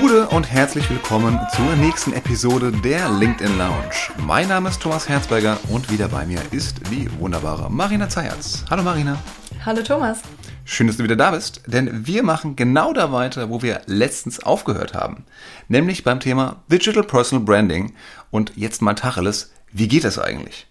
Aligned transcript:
Gute 0.00 0.26
und 0.26 0.50
herzlich 0.50 0.90
willkommen 0.90 1.38
zur 1.54 1.76
nächsten 1.76 2.14
Episode 2.14 2.72
der 2.72 3.08
LinkedIn 3.08 3.56
Lounge. 3.56 3.94
Mein 4.26 4.48
Name 4.48 4.68
ist 4.68 4.82
Thomas 4.82 5.08
Herzberger 5.08 5.56
und 5.68 5.88
wieder 5.88 6.08
bei 6.08 6.26
mir 6.26 6.40
ist 6.50 6.80
die 6.90 7.08
wunderbare 7.20 7.70
Marina 7.70 8.08
Zayatz. 8.08 8.64
Hallo 8.68 8.82
Marina. 8.82 9.16
Hallo 9.64 9.82
Thomas. 9.82 10.22
Schön, 10.64 10.88
dass 10.88 10.96
du 10.96 11.04
wieder 11.04 11.14
da 11.14 11.30
bist, 11.30 11.62
denn 11.68 12.08
wir 12.08 12.24
machen 12.24 12.56
genau 12.56 12.92
da 12.92 13.12
weiter, 13.12 13.50
wo 13.50 13.62
wir 13.62 13.82
letztens 13.86 14.40
aufgehört 14.40 14.94
haben. 14.94 15.26
Nämlich 15.68 16.02
beim 16.02 16.18
Thema 16.18 16.64
Digital 16.66 17.04
Personal 17.04 17.44
Branding 17.44 17.94
und 18.32 18.50
jetzt 18.56 18.82
mal 18.82 18.94
Tacheles, 18.94 19.52
wie 19.70 19.86
geht 19.86 20.02
das 20.02 20.18
eigentlich? 20.18 20.66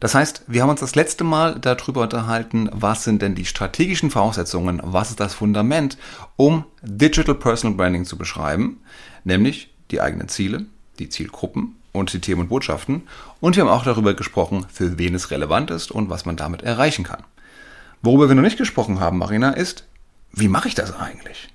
Das 0.00 0.14
heißt, 0.14 0.44
wir 0.46 0.62
haben 0.62 0.70
uns 0.70 0.80
das 0.80 0.94
letzte 0.94 1.24
Mal 1.24 1.58
darüber 1.58 2.02
unterhalten, 2.02 2.68
was 2.72 3.04
sind 3.04 3.20
denn 3.20 3.34
die 3.34 3.44
strategischen 3.44 4.10
Voraussetzungen, 4.10 4.80
was 4.84 5.10
ist 5.10 5.20
das 5.20 5.34
Fundament, 5.34 5.98
um 6.36 6.64
Digital 6.82 7.34
Personal 7.34 7.76
Branding 7.76 8.04
zu 8.04 8.16
beschreiben, 8.16 8.80
nämlich 9.24 9.70
die 9.90 10.00
eigenen 10.00 10.28
Ziele, 10.28 10.66
die 10.98 11.08
Zielgruppen 11.08 11.74
und 11.92 12.12
die 12.12 12.20
Themen 12.20 12.42
und 12.42 12.48
Botschaften. 12.48 13.02
Und 13.40 13.56
wir 13.56 13.64
haben 13.64 13.70
auch 13.70 13.84
darüber 13.84 14.14
gesprochen, 14.14 14.66
für 14.72 14.98
wen 14.98 15.14
es 15.14 15.30
relevant 15.32 15.70
ist 15.70 15.90
und 15.90 16.10
was 16.10 16.26
man 16.26 16.36
damit 16.36 16.62
erreichen 16.62 17.04
kann. 17.04 17.24
Worüber 18.00 18.28
wir 18.28 18.36
noch 18.36 18.42
nicht 18.42 18.58
gesprochen 18.58 19.00
haben, 19.00 19.18
Marina, 19.18 19.50
ist, 19.50 19.84
wie 20.32 20.48
mache 20.48 20.68
ich 20.68 20.74
das 20.76 20.94
eigentlich? 20.94 21.48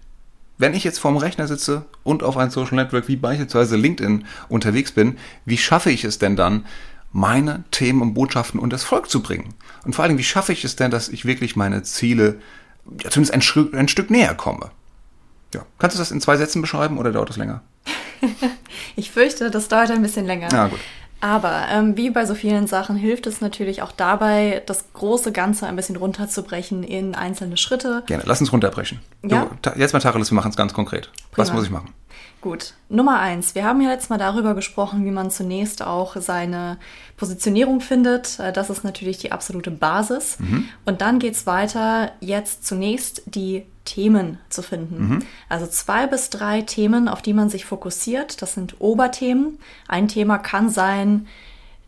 Wenn 0.58 0.74
ich 0.74 0.84
jetzt 0.84 1.00
vorm 1.00 1.18
Rechner 1.18 1.48
sitze 1.48 1.86
und 2.04 2.22
auf 2.22 2.38
ein 2.38 2.52
Social 2.52 2.76
Network 2.76 3.08
wie 3.08 3.16
beispielsweise 3.16 3.76
LinkedIn 3.76 4.26
unterwegs 4.50 4.92
bin, 4.92 5.18
wie 5.46 5.58
schaffe 5.58 5.90
ich 5.90 6.04
es 6.04 6.20
denn 6.20 6.36
dann, 6.36 6.66
meine 7.14 7.64
Themen 7.72 8.02
und 8.02 8.14
Botschaften 8.14 8.60
und 8.60 8.74
das 8.74 8.84
Volk 8.84 9.10
zu 9.10 9.24
bringen? 9.24 9.54
Und 9.86 9.96
vor 9.96 10.04
allem, 10.04 10.18
wie 10.18 10.24
schaffe 10.24 10.52
ich 10.52 10.66
es 10.66 10.76
denn, 10.76 10.92
dass 10.92 11.08
ich 11.08 11.24
wirklich 11.26 11.56
meine 11.56 11.84
Ziele 11.84 12.40
ja, 13.02 13.10
zumindest 13.10 13.34
ein, 13.34 13.42
Stück, 13.42 13.74
ein 13.74 13.88
Stück 13.88 14.10
näher 14.10 14.36
komme? 14.36 14.72
Ja. 15.54 15.66
Kannst 15.78 15.96
du 15.96 16.00
das 16.00 16.12
in 16.12 16.20
zwei 16.20 16.36
Sätzen 16.36 16.62
beschreiben 16.62 16.98
oder 16.98 17.12
dauert 17.12 17.30
das 17.30 17.38
länger? 17.38 17.62
ich 18.96 19.12
fürchte, 19.12 19.52
das 19.52 19.68
dauert 19.68 19.92
ein 19.92 20.02
bisschen 20.02 20.26
länger. 20.26 20.50
Ja, 20.52 20.68
gut. 20.68 20.80
Aber 21.24 21.68
ähm, 21.72 21.96
wie 21.96 22.10
bei 22.10 22.26
so 22.26 22.36
vielen 22.36 22.68
Sachen 22.68 22.98
hilft 22.98 23.28
es 23.28 23.40
natürlich 23.40 23.82
auch 23.82 23.94
dabei, 23.94 24.62
das 24.66 24.92
große 24.92 25.32
Ganze 25.32 25.66
ein 25.68 25.78
bisschen 25.78 25.96
runterzubrechen 25.96 26.84
in 26.84 27.16
einzelne 27.16 27.56
Schritte. 27.56 28.04
Gerne, 28.08 28.24
lass 28.26 28.42
uns 28.42 28.52
runterbrechen. 28.52 29.00
Ja? 29.26 29.50
Du, 29.62 29.70
jetzt 29.78 29.94
mal 29.94 30.02
Tacheles, 30.02 30.32
wir 30.32 30.36
machen 30.36 30.52
es 30.52 30.58
ganz 30.58 30.74
konkret. 30.74 31.10
Prima. 31.32 31.48
Was 31.48 31.54
muss 31.54 31.64
ich 31.64 31.70
machen? 31.70 31.94
Gut, 32.44 32.74
Nummer 32.90 33.20
eins. 33.22 33.56
Wir 33.56 33.64
haben 33.64 33.80
ja 33.80 33.92
jetzt 33.92 34.10
mal 34.10 34.18
darüber 34.18 34.54
gesprochen, 34.54 35.06
wie 35.06 35.12
man 35.12 35.32
zunächst 35.32 35.82
auch 35.82 36.18
seine 36.18 36.78
Positionierung 37.16 37.80
findet. 37.80 38.38
Äh, 38.38 38.52
Das 38.52 38.70
ist 38.70 38.84
natürlich 38.84 39.18
die 39.18 39.32
absolute 39.32 39.72
Basis. 39.72 40.38
Und 40.84 41.00
dann 41.00 41.20
geht's 41.20 41.46
weiter, 41.48 42.12
jetzt 42.20 42.68
zunächst 42.68 43.22
die 43.28 43.64
Themen 43.86 44.40
zu 44.50 44.62
finden. 44.62 45.26
Also 45.48 45.68
zwei 45.68 46.06
bis 46.06 46.30
drei 46.32 46.64
Themen, 46.64 47.08
auf 47.08 47.22
die 47.22 47.32
man 47.34 47.48
sich 47.48 47.64
fokussiert. 47.64 48.42
Das 48.42 48.56
sind 48.56 48.82
Oberthemen. 48.82 49.58
Ein 49.88 50.10
Thema 50.10 50.38
kann 50.38 50.70
sein 50.70 51.28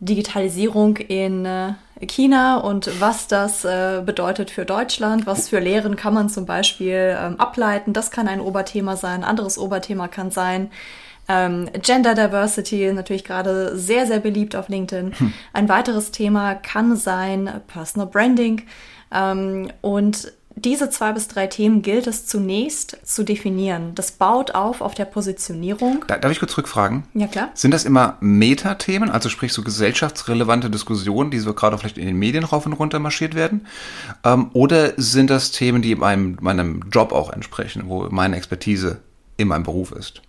Digitalisierung 0.00 0.96
in 0.96 1.46
äh, 1.46 1.72
China 2.06 2.58
und 2.58 3.00
was 3.00 3.28
das 3.28 3.64
äh, 3.64 4.02
bedeutet 4.04 4.50
für 4.50 4.64
Deutschland, 4.64 5.26
was 5.26 5.48
für 5.48 5.58
Lehren 5.58 5.96
kann 5.96 6.12
man 6.12 6.28
zum 6.28 6.44
Beispiel 6.44 7.16
ähm, 7.18 7.40
ableiten. 7.40 7.92
Das 7.92 8.10
kann 8.10 8.28
ein 8.28 8.40
Oberthema 8.40 8.96
sein. 8.96 9.22
Ein 9.22 9.28
anderes 9.30 9.58
Oberthema 9.58 10.08
kann 10.08 10.30
sein 10.30 10.70
ähm, 11.28 11.68
Gender 11.82 12.14
Diversity, 12.14 12.92
natürlich 12.92 13.24
gerade 13.24 13.76
sehr, 13.76 14.06
sehr 14.06 14.20
beliebt 14.20 14.54
auf 14.54 14.68
LinkedIn. 14.68 15.12
Ein 15.52 15.68
weiteres 15.68 16.10
Thema 16.10 16.54
kann 16.54 16.96
sein 16.96 17.62
Personal 17.66 18.08
Branding. 18.08 18.62
Ähm, 19.12 19.70
und 19.80 20.32
diese 20.56 20.88
zwei 20.88 21.12
bis 21.12 21.28
drei 21.28 21.46
Themen 21.46 21.82
gilt 21.82 22.06
es 22.06 22.26
zunächst 22.26 22.96
zu 23.04 23.24
definieren. 23.24 23.94
Das 23.94 24.10
baut 24.10 24.54
auf 24.54 24.80
auf 24.80 24.94
der 24.94 25.04
Positionierung. 25.04 26.04
Da, 26.08 26.16
darf 26.16 26.32
ich 26.32 26.38
kurz 26.38 26.56
rückfragen? 26.56 27.04
Ja, 27.12 27.26
klar. 27.26 27.50
Sind 27.52 27.72
das 27.72 27.84
immer 27.84 28.16
Metathemen, 28.20 29.10
also 29.10 29.28
sprich 29.28 29.52
so 29.52 29.62
gesellschaftsrelevante 29.62 30.70
Diskussionen, 30.70 31.30
die 31.30 31.40
so 31.40 31.52
gerade 31.52 31.76
vielleicht 31.76 31.98
in 31.98 32.06
den 32.06 32.16
Medien 32.16 32.44
rauf 32.44 32.64
und 32.64 32.72
runter 32.72 32.98
marschiert 32.98 33.34
werden? 33.34 33.66
Ähm, 34.24 34.50
oder 34.54 34.94
sind 34.96 35.28
das 35.28 35.52
Themen, 35.52 35.82
die 35.82 35.94
meinem, 35.94 36.38
meinem 36.40 36.84
Job 36.90 37.12
auch 37.12 37.30
entsprechen, 37.30 37.82
wo 37.86 38.08
meine 38.10 38.36
Expertise 38.36 39.02
in 39.36 39.48
meinem 39.48 39.64
Beruf 39.64 39.92
ist? 39.92 40.22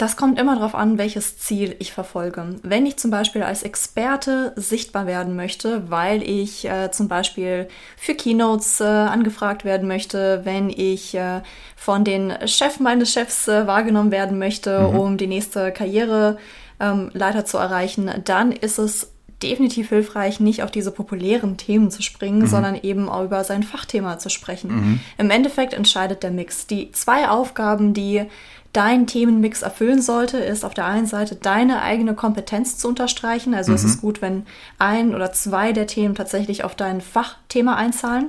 Das 0.00 0.16
kommt 0.16 0.40
immer 0.40 0.54
darauf 0.56 0.74
an, 0.74 0.96
welches 0.96 1.36
Ziel 1.36 1.76
ich 1.78 1.92
verfolge. 1.92 2.56
Wenn 2.62 2.86
ich 2.86 2.96
zum 2.96 3.10
Beispiel 3.10 3.42
als 3.42 3.62
Experte 3.62 4.54
sichtbar 4.56 5.06
werden 5.06 5.36
möchte, 5.36 5.90
weil 5.90 6.22
ich 6.22 6.64
äh, 6.64 6.90
zum 6.90 7.06
Beispiel 7.06 7.68
für 7.98 8.14
Keynotes 8.14 8.80
äh, 8.80 8.84
angefragt 8.84 9.66
werden 9.66 9.86
möchte, 9.86 10.40
wenn 10.44 10.70
ich 10.70 11.14
äh, 11.14 11.42
von 11.76 12.04
den 12.04 12.32
Chef 12.46 12.80
meines 12.80 13.12
Chefs 13.12 13.46
äh, 13.46 13.66
wahrgenommen 13.66 14.10
werden 14.10 14.38
möchte, 14.38 14.88
Mhm. 14.88 14.98
um 14.98 15.16
die 15.18 15.26
nächste 15.26 15.70
Karriereleiter 15.70 16.38
ähm, 16.80 17.10
Leiter 17.12 17.44
zu 17.44 17.58
erreichen, 17.58 18.10
dann 18.24 18.52
ist 18.52 18.78
es 18.78 19.12
definitiv 19.42 19.90
hilfreich, 19.90 20.40
nicht 20.40 20.62
auf 20.62 20.70
diese 20.70 20.92
populären 20.92 21.58
Themen 21.58 21.90
zu 21.90 22.02
springen, 22.02 22.46
sondern 22.46 22.74
eben 22.74 23.08
auch 23.08 23.24
über 23.24 23.42
sein 23.44 23.62
Fachthema 23.62 24.18
zu 24.18 24.28
sprechen. 24.28 25.00
Im 25.16 25.30
Endeffekt 25.30 25.72
entscheidet 25.72 26.22
der 26.22 26.30
Mix. 26.30 26.66
Die 26.66 26.92
zwei 26.92 27.28
Aufgaben, 27.28 27.94
die 27.94 28.26
dein 28.72 29.06
Themenmix 29.06 29.62
erfüllen 29.62 30.00
sollte, 30.00 30.38
ist 30.38 30.64
auf 30.64 30.74
der 30.74 30.86
einen 30.86 31.06
Seite 31.06 31.34
deine 31.34 31.82
eigene 31.82 32.14
Kompetenz 32.14 32.78
zu 32.78 32.88
unterstreichen. 32.88 33.52
Also 33.52 33.72
es 33.72 33.82
ist 33.82 34.00
gut, 34.00 34.22
wenn 34.22 34.44
ein 34.78 35.14
oder 35.14 35.32
zwei 35.32 35.72
der 35.72 35.88
Themen 35.88 36.14
tatsächlich 36.14 36.62
auf 36.62 36.76
dein 36.76 37.00
Fachthema 37.00 37.74
einzahlen. 37.74 38.26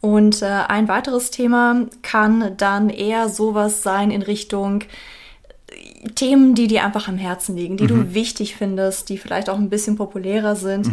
Und 0.00 0.42
äh, 0.42 0.46
ein 0.46 0.88
weiteres 0.88 1.30
Thema 1.30 1.86
kann 2.02 2.56
dann 2.56 2.90
eher 2.90 3.28
sowas 3.28 3.82
sein 3.82 4.10
in 4.10 4.22
Richtung 4.22 4.82
Themen, 6.14 6.54
die 6.54 6.68
dir 6.68 6.84
einfach 6.84 7.08
am 7.08 7.16
Herzen 7.16 7.56
liegen, 7.56 7.76
die 7.76 7.86
du 7.86 8.14
wichtig 8.14 8.56
findest, 8.56 9.08
die 9.08 9.18
vielleicht 9.18 9.50
auch 9.50 9.58
ein 9.58 9.70
bisschen 9.70 9.96
populärer 9.96 10.56
sind, 10.56 10.86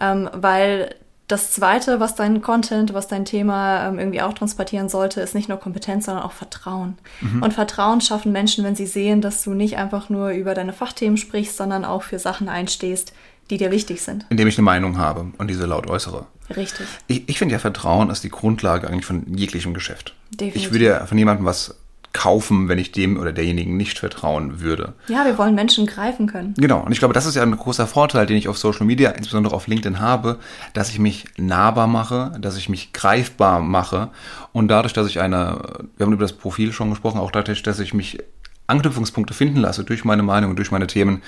ähm, 0.00 0.28
weil 0.32 0.94
das 1.28 1.50
Zweite, 1.50 1.98
was 1.98 2.14
dein 2.14 2.40
Content, 2.40 2.94
was 2.94 3.08
dein 3.08 3.24
Thema 3.24 3.88
ähm, 3.88 3.98
irgendwie 3.98 4.22
auch 4.22 4.32
transportieren 4.32 4.88
sollte, 4.88 5.20
ist 5.20 5.34
nicht 5.34 5.48
nur 5.48 5.58
Kompetenz, 5.58 6.06
sondern 6.06 6.24
auch 6.24 6.32
Vertrauen. 6.32 6.98
Und 7.40 7.52
Vertrauen 7.52 8.00
schaffen 8.00 8.30
Menschen, 8.30 8.64
wenn 8.64 8.76
sie 8.76 8.86
sehen, 8.86 9.20
dass 9.20 9.42
du 9.42 9.54
nicht 9.54 9.76
einfach 9.76 10.08
nur 10.08 10.30
über 10.30 10.54
deine 10.54 10.72
Fachthemen 10.72 11.16
sprichst, 11.16 11.56
sondern 11.56 11.84
auch 11.84 12.04
für 12.04 12.18
Sachen 12.18 12.48
einstehst, 12.48 13.12
die 13.50 13.56
dir 13.56 13.70
wichtig 13.70 14.02
sind. 14.02 14.26
Indem 14.28 14.48
ich 14.48 14.56
eine 14.56 14.64
Meinung 14.64 14.98
habe 14.98 15.26
und 15.38 15.48
diese 15.48 15.66
laut 15.66 15.88
äußere. 15.88 16.26
Richtig. 16.54 16.86
Ich, 17.08 17.28
ich 17.28 17.38
finde 17.38 17.54
ja, 17.54 17.58
Vertrauen 17.58 18.10
ist 18.10 18.22
die 18.22 18.28
Grundlage 18.28 18.88
eigentlich 18.88 19.06
von 19.06 19.36
jeglichem 19.36 19.74
Geschäft. 19.74 20.14
Definitiv. 20.30 20.62
Ich 20.62 20.72
würde 20.72 20.84
ja 20.84 21.06
von 21.06 21.18
jemandem 21.18 21.46
was 21.46 21.74
kaufen, 22.16 22.70
wenn 22.70 22.78
ich 22.78 22.92
dem 22.92 23.18
oder 23.18 23.30
derjenigen 23.30 23.76
nicht 23.76 23.98
vertrauen 23.98 24.60
würde. 24.62 24.94
Ja, 25.08 25.26
wir 25.26 25.36
wollen 25.36 25.54
Menschen 25.54 25.86
greifen 25.86 26.26
können. 26.26 26.54
Genau, 26.56 26.80
und 26.80 26.90
ich 26.90 26.98
glaube, 26.98 27.12
das 27.12 27.26
ist 27.26 27.34
ja 27.34 27.42
ein 27.42 27.54
großer 27.54 27.86
Vorteil, 27.86 28.24
den 28.24 28.38
ich 28.38 28.48
auf 28.48 28.56
Social 28.56 28.86
Media, 28.86 29.10
insbesondere 29.10 29.54
auf 29.54 29.66
LinkedIn 29.66 30.00
habe, 30.00 30.38
dass 30.72 30.88
ich 30.88 30.98
mich 30.98 31.26
nahbar 31.36 31.86
mache, 31.86 32.32
dass 32.40 32.56
ich 32.56 32.70
mich 32.70 32.94
greifbar 32.94 33.60
mache 33.60 34.08
und 34.52 34.68
dadurch, 34.68 34.94
dass 34.94 35.08
ich 35.08 35.20
eine, 35.20 35.60
wir 35.98 36.06
haben 36.06 36.14
über 36.14 36.24
das 36.24 36.32
Profil 36.32 36.72
schon 36.72 36.88
gesprochen, 36.88 37.20
auch 37.20 37.30
dadurch, 37.30 37.62
dass 37.62 37.80
ich 37.80 37.92
mich 37.92 38.18
Anknüpfungspunkte 38.66 39.34
finden 39.34 39.58
lasse 39.58 39.84
durch 39.84 40.06
meine 40.06 40.22
Meinung 40.22 40.50
und 40.50 40.56
durch 40.56 40.70
meine 40.70 40.86
Themen, 40.86 41.22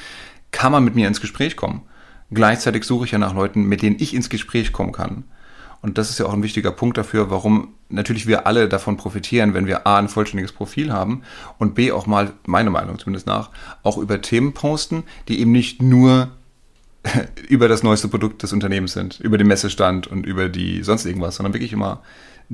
kann 0.52 0.72
man 0.72 0.84
mit 0.84 0.94
mir 0.94 1.06
ins 1.06 1.20
Gespräch 1.20 1.54
kommen. 1.54 1.82
Gleichzeitig 2.30 2.84
suche 2.84 3.04
ich 3.04 3.10
ja 3.10 3.18
nach 3.18 3.34
Leuten, 3.34 3.64
mit 3.64 3.82
denen 3.82 3.96
ich 4.00 4.14
ins 4.14 4.30
Gespräch 4.30 4.72
kommen 4.72 4.92
kann. 4.92 5.24
Und 5.80 5.98
das 5.98 6.10
ist 6.10 6.18
ja 6.18 6.26
auch 6.26 6.32
ein 6.32 6.42
wichtiger 6.42 6.72
Punkt 6.72 6.98
dafür, 6.98 7.30
warum 7.30 7.74
natürlich 7.88 8.26
wir 8.26 8.46
alle 8.46 8.68
davon 8.68 8.96
profitieren, 8.96 9.54
wenn 9.54 9.66
wir 9.66 9.86
A, 9.86 9.98
ein 9.98 10.08
vollständiges 10.08 10.52
Profil 10.52 10.92
haben 10.92 11.22
und 11.58 11.74
B, 11.74 11.92
auch 11.92 12.06
mal, 12.06 12.32
meine 12.46 12.70
Meinung 12.70 12.98
zumindest 12.98 13.26
nach, 13.26 13.50
auch 13.82 13.96
über 13.98 14.20
Themen 14.20 14.54
posten, 14.54 15.04
die 15.28 15.40
eben 15.40 15.52
nicht 15.52 15.80
nur 15.80 16.30
über 17.48 17.68
das 17.68 17.82
neueste 17.82 18.08
Produkt 18.08 18.42
des 18.42 18.52
Unternehmens 18.52 18.92
sind, 18.92 19.20
über 19.20 19.38
den 19.38 19.46
Messestand 19.46 20.06
und 20.06 20.26
über 20.26 20.48
die 20.48 20.82
sonst 20.82 21.06
irgendwas, 21.06 21.36
sondern 21.36 21.54
wirklich 21.54 21.72
immer 21.72 22.02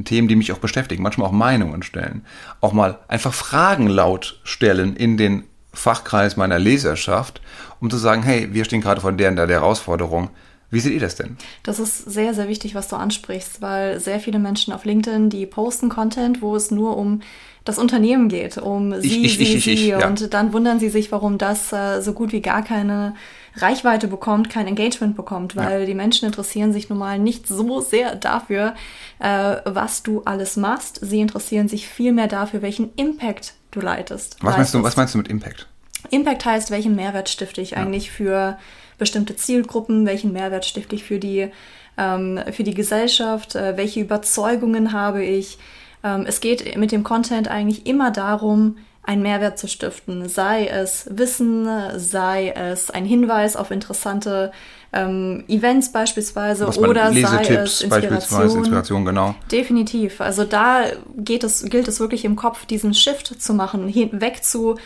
Themen, 0.04 0.26
die 0.26 0.36
mich 0.36 0.52
auch 0.52 0.58
beschäftigen, 0.58 1.02
manchmal 1.02 1.28
auch 1.28 1.32
Meinungen 1.32 1.82
stellen. 1.82 2.26
Auch 2.60 2.72
mal 2.72 2.98
einfach 3.06 3.32
Fragen 3.32 3.86
laut 3.86 4.40
stellen 4.42 4.96
in 4.96 5.16
den 5.16 5.44
Fachkreis 5.72 6.36
meiner 6.36 6.58
Leserschaft, 6.58 7.40
um 7.80 7.90
zu 7.90 7.96
sagen, 7.96 8.22
hey, 8.22 8.52
wir 8.52 8.64
stehen 8.64 8.80
gerade 8.80 9.00
vor 9.00 9.12
der 9.12 9.30
und 9.30 9.36
der 9.36 9.48
Herausforderung. 9.48 10.30
Wie 10.70 10.80
seht 10.80 10.92
ihr 10.92 11.00
das 11.00 11.14
denn? 11.14 11.36
Das 11.62 11.78
ist 11.78 11.98
sehr, 11.98 12.34
sehr 12.34 12.48
wichtig, 12.48 12.74
was 12.74 12.88
du 12.88 12.96
ansprichst, 12.96 13.62
weil 13.62 14.00
sehr 14.00 14.20
viele 14.20 14.38
Menschen 14.38 14.72
auf 14.72 14.84
LinkedIn, 14.84 15.30
die 15.30 15.46
posten 15.46 15.88
Content, 15.88 16.42
wo 16.42 16.56
es 16.56 16.70
nur 16.70 16.96
um 16.96 17.20
das 17.64 17.78
Unternehmen 17.78 18.28
geht, 18.28 18.58
um 18.58 19.00
sie, 19.00 19.24
ich, 19.24 19.38
sie, 19.38 19.42
ich, 19.42 19.54
ich, 19.56 19.64
sie. 19.64 19.72
ich, 19.72 19.86
ja. 19.86 20.06
Und 20.06 20.34
dann 20.34 20.52
wundern 20.52 20.78
sie 20.78 20.90
sich, 20.90 21.10
warum 21.12 21.38
das 21.38 21.72
äh, 21.72 22.02
so 22.02 22.12
gut 22.12 22.32
wie 22.32 22.42
gar 22.42 22.62
keine 22.62 23.14
Reichweite 23.56 24.06
bekommt, 24.06 24.50
kein 24.50 24.66
Engagement 24.66 25.16
bekommt, 25.16 25.56
weil 25.56 25.86
die 25.86 25.94
Menschen 25.94 26.26
interessieren 26.26 26.72
sich 26.72 26.90
nun 26.90 26.98
mal 26.98 27.18
nicht 27.18 27.46
so 27.46 27.80
sehr 27.80 28.16
dafür, 28.16 28.74
äh, 29.18 29.56
was 29.64 30.02
du 30.02 30.22
alles 30.24 30.56
machst. 30.56 30.98
Sie 31.02 31.20
interessieren 31.20 31.68
sich 31.68 31.88
viel 31.88 32.12
mehr 32.12 32.26
dafür, 32.26 32.60
welchen 32.60 32.92
Impact 32.96 33.54
du 33.70 33.80
leitest. 33.80 34.36
Was 34.42 34.56
meinst 34.56 34.74
du, 34.74 34.82
was 34.82 34.96
meinst 34.96 35.14
du 35.14 35.18
mit 35.18 35.28
Impact? 35.28 35.66
Impact 36.10 36.44
heißt, 36.44 36.70
welchen 36.70 36.96
Mehrwert 36.96 37.30
stifte 37.30 37.62
ich 37.62 37.76
eigentlich 37.76 38.10
für 38.10 38.58
bestimmte 38.98 39.36
Zielgruppen, 39.36 40.06
welchen 40.06 40.32
Mehrwert 40.32 40.64
stifte 40.64 40.94
ich 40.94 41.04
für 41.04 41.18
die, 41.18 41.50
ähm, 41.96 42.40
für 42.52 42.64
die 42.64 42.74
Gesellschaft, 42.74 43.54
äh, 43.54 43.76
welche 43.76 44.00
Überzeugungen 44.00 44.92
habe 44.92 45.24
ich. 45.24 45.58
Ähm, 46.02 46.24
es 46.26 46.40
geht 46.40 46.76
mit 46.76 46.92
dem 46.92 47.04
Content 47.04 47.48
eigentlich 47.48 47.86
immer 47.86 48.10
darum, 48.10 48.76
einen 49.04 49.22
Mehrwert 49.22 49.58
zu 49.58 49.68
stiften, 49.68 50.28
sei 50.28 50.66
es 50.66 51.06
Wissen, 51.10 51.68
sei 51.96 52.50
es 52.56 52.90
ein 52.90 53.04
Hinweis 53.04 53.54
auf 53.54 53.70
interessante 53.70 54.50
ähm, 54.94 55.44
Events 55.48 55.92
beispielsweise 55.92 56.66
oder 56.66 57.12
sei 57.12 57.42
es 57.54 57.82
Inspiration. 57.82 58.58
Inspiration, 58.58 59.04
genau. 59.04 59.34
Definitiv. 59.52 60.20
Also 60.20 60.44
da 60.44 60.84
geht 61.16 61.44
es, 61.44 61.64
gilt 61.64 61.86
es 61.88 62.00
wirklich 62.00 62.24
im 62.24 62.36
Kopf, 62.36 62.64
diesen 62.64 62.94
Shift 62.94 63.42
zu 63.42 63.52
machen, 63.52 63.88
hinweg 63.88 64.42
zu 64.42 64.76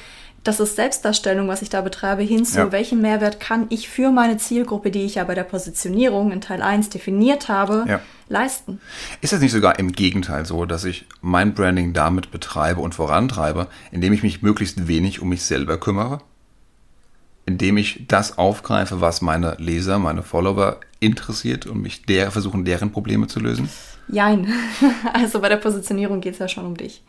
das 0.45 0.61
ist 0.61 0.77
Selbstdarstellung, 0.77 1.49
was 1.49 1.63
ich 1.63 1.69
da 1.69 1.81
betreibe, 1.81 2.23
hin 2.23 2.45
zu, 2.45 2.59
ja. 2.59 2.73
welchen 2.73 3.01
Mehrwert 3.01 3.41
kann 3.41 3.67
ich 3.71 3.89
für 3.89 4.11
meine 4.11 4.39
Zielgruppe, 4.39 4.91
die 4.91 5.03
ich 5.05 5.17
ja 5.17 5.25
bei 5.25 5.35
der 5.35 5.45
Positionierung 5.45 6.33
in 6.33 6.41
Teil 6.41 6.63
1 6.63 6.91
definiert 6.91 7.49
habe, 7.49 7.85
ja. 7.89 8.01
leisten. 8.29 8.81
Ist 9.21 9.33
es 9.33 9.41
nicht 9.41 9.53
sogar 9.53 9.79
im 9.79 9.93
Gegenteil 9.93 10.47
so, 10.47 10.65
dass 10.65 10.85
ich 10.85 11.07
mein 11.21 11.55
Branding 11.55 11.93
damit 11.93 12.31
betreibe 12.31 12.81
und 12.81 12.95
vorantreibe, 12.95 13.67
indem 13.91 14.13
ich 14.13 14.23
mich 14.23 14.43
möglichst 14.43 14.89
wenig 14.89 15.21
um 15.21 15.29
mich 15.29 15.43
selber 15.43 15.79
kümmere? 15.79 16.21
Indem 17.45 17.77
ich 17.77 18.07
das 18.09 18.39
aufgreife, 18.39 19.01
was 19.01 19.23
meine 19.23 19.57
Leser, 19.59 19.99
meine 19.99 20.23
Follower 20.23 20.79
interessiert 21.01 21.67
und 21.67 21.81
mich 21.81 22.05
der, 22.05 22.31
versuchen, 22.31 22.65
deren 22.65 22.93
Probleme 22.93 23.27
zu 23.27 23.41
lösen? 23.41 23.69
Jein. 24.09 24.53
Also 25.13 25.41
bei 25.41 25.49
der 25.49 25.57
Positionierung 25.57 26.21
geht 26.21 26.35
es 26.35 26.39
ja 26.39 26.49
schon 26.49 26.67
um 26.67 26.77
dich. 26.77 27.03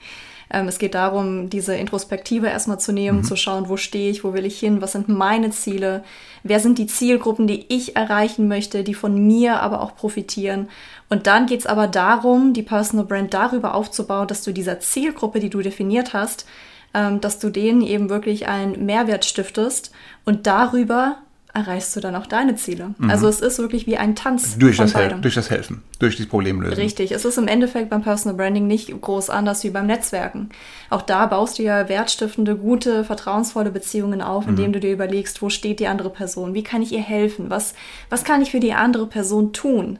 Ähm, 0.51 0.67
es 0.67 0.79
geht 0.79 0.95
darum, 0.95 1.49
diese 1.49 1.75
Introspektive 1.75 2.47
erstmal 2.47 2.79
zu 2.79 2.91
nehmen, 2.91 3.19
mhm. 3.19 3.23
zu 3.23 3.35
schauen, 3.35 3.69
wo 3.69 3.77
stehe 3.77 4.09
ich, 4.09 4.23
wo 4.23 4.33
will 4.33 4.45
ich 4.45 4.59
hin, 4.59 4.81
was 4.81 4.93
sind 4.93 5.09
meine 5.09 5.51
Ziele, 5.51 6.03
wer 6.43 6.59
sind 6.59 6.77
die 6.77 6.87
Zielgruppen, 6.87 7.47
die 7.47 7.65
ich 7.69 7.95
erreichen 7.95 8.47
möchte, 8.47 8.83
die 8.83 8.93
von 8.93 9.27
mir 9.27 9.61
aber 9.61 9.81
auch 9.81 9.95
profitieren. 9.95 10.69
Und 11.09 11.27
dann 11.27 11.45
geht's 11.45 11.65
aber 11.65 11.87
darum, 11.87 12.53
die 12.53 12.63
Personal 12.63 13.05
Brand 13.05 13.33
darüber 13.33 13.75
aufzubauen, 13.75 14.27
dass 14.27 14.43
du 14.43 14.51
dieser 14.51 14.79
Zielgruppe, 14.79 15.39
die 15.39 15.49
du 15.49 15.61
definiert 15.61 16.13
hast, 16.13 16.45
ähm, 16.93 17.21
dass 17.21 17.39
du 17.39 17.49
denen 17.49 17.81
eben 17.81 18.09
wirklich 18.09 18.47
einen 18.47 18.85
Mehrwert 18.85 19.25
stiftest 19.25 19.91
und 20.25 20.47
darüber 20.47 21.17
erreichst 21.59 21.95
du 21.95 21.99
dann 21.99 22.15
auch 22.15 22.25
deine 22.25 22.55
Ziele. 22.55 22.93
Mhm. 22.97 23.09
Also 23.09 23.27
es 23.27 23.41
ist 23.41 23.59
wirklich 23.59 23.87
wie 23.87 23.97
ein 23.97 24.15
Tanz. 24.15 24.57
Durch 24.57 24.77
das, 24.77 24.93
durch 25.21 25.35
das 25.35 25.49
Helfen, 25.49 25.81
durch 25.99 26.15
die 26.15 26.25
Problemlösung. 26.25 26.77
Richtig. 26.77 27.11
Es 27.11 27.25
ist 27.25 27.37
im 27.37 27.47
Endeffekt 27.47 27.89
beim 27.89 28.01
Personal 28.01 28.35
Branding 28.37 28.67
nicht 28.67 28.89
groß 28.99 29.29
anders 29.29 29.63
wie 29.63 29.69
beim 29.69 29.87
Netzwerken. 29.87 30.49
Auch 30.89 31.01
da 31.01 31.25
baust 31.25 31.59
du 31.59 31.63
ja 31.63 31.89
wertstiftende, 31.89 32.55
gute, 32.55 33.03
vertrauensvolle 33.03 33.71
Beziehungen 33.71 34.21
auf, 34.21 34.47
indem 34.47 34.67
mhm. 34.67 34.73
du 34.73 34.79
dir 34.79 34.93
überlegst, 34.93 35.41
wo 35.41 35.49
steht 35.49 35.79
die 35.79 35.87
andere 35.87 36.09
Person? 36.09 36.53
Wie 36.53 36.63
kann 36.63 36.81
ich 36.81 36.91
ihr 36.91 37.01
helfen? 37.01 37.49
Was, 37.49 37.73
was 38.09 38.23
kann 38.23 38.41
ich 38.41 38.51
für 38.51 38.59
die 38.59 38.73
andere 38.73 39.07
Person 39.07 39.53
tun? 39.53 39.99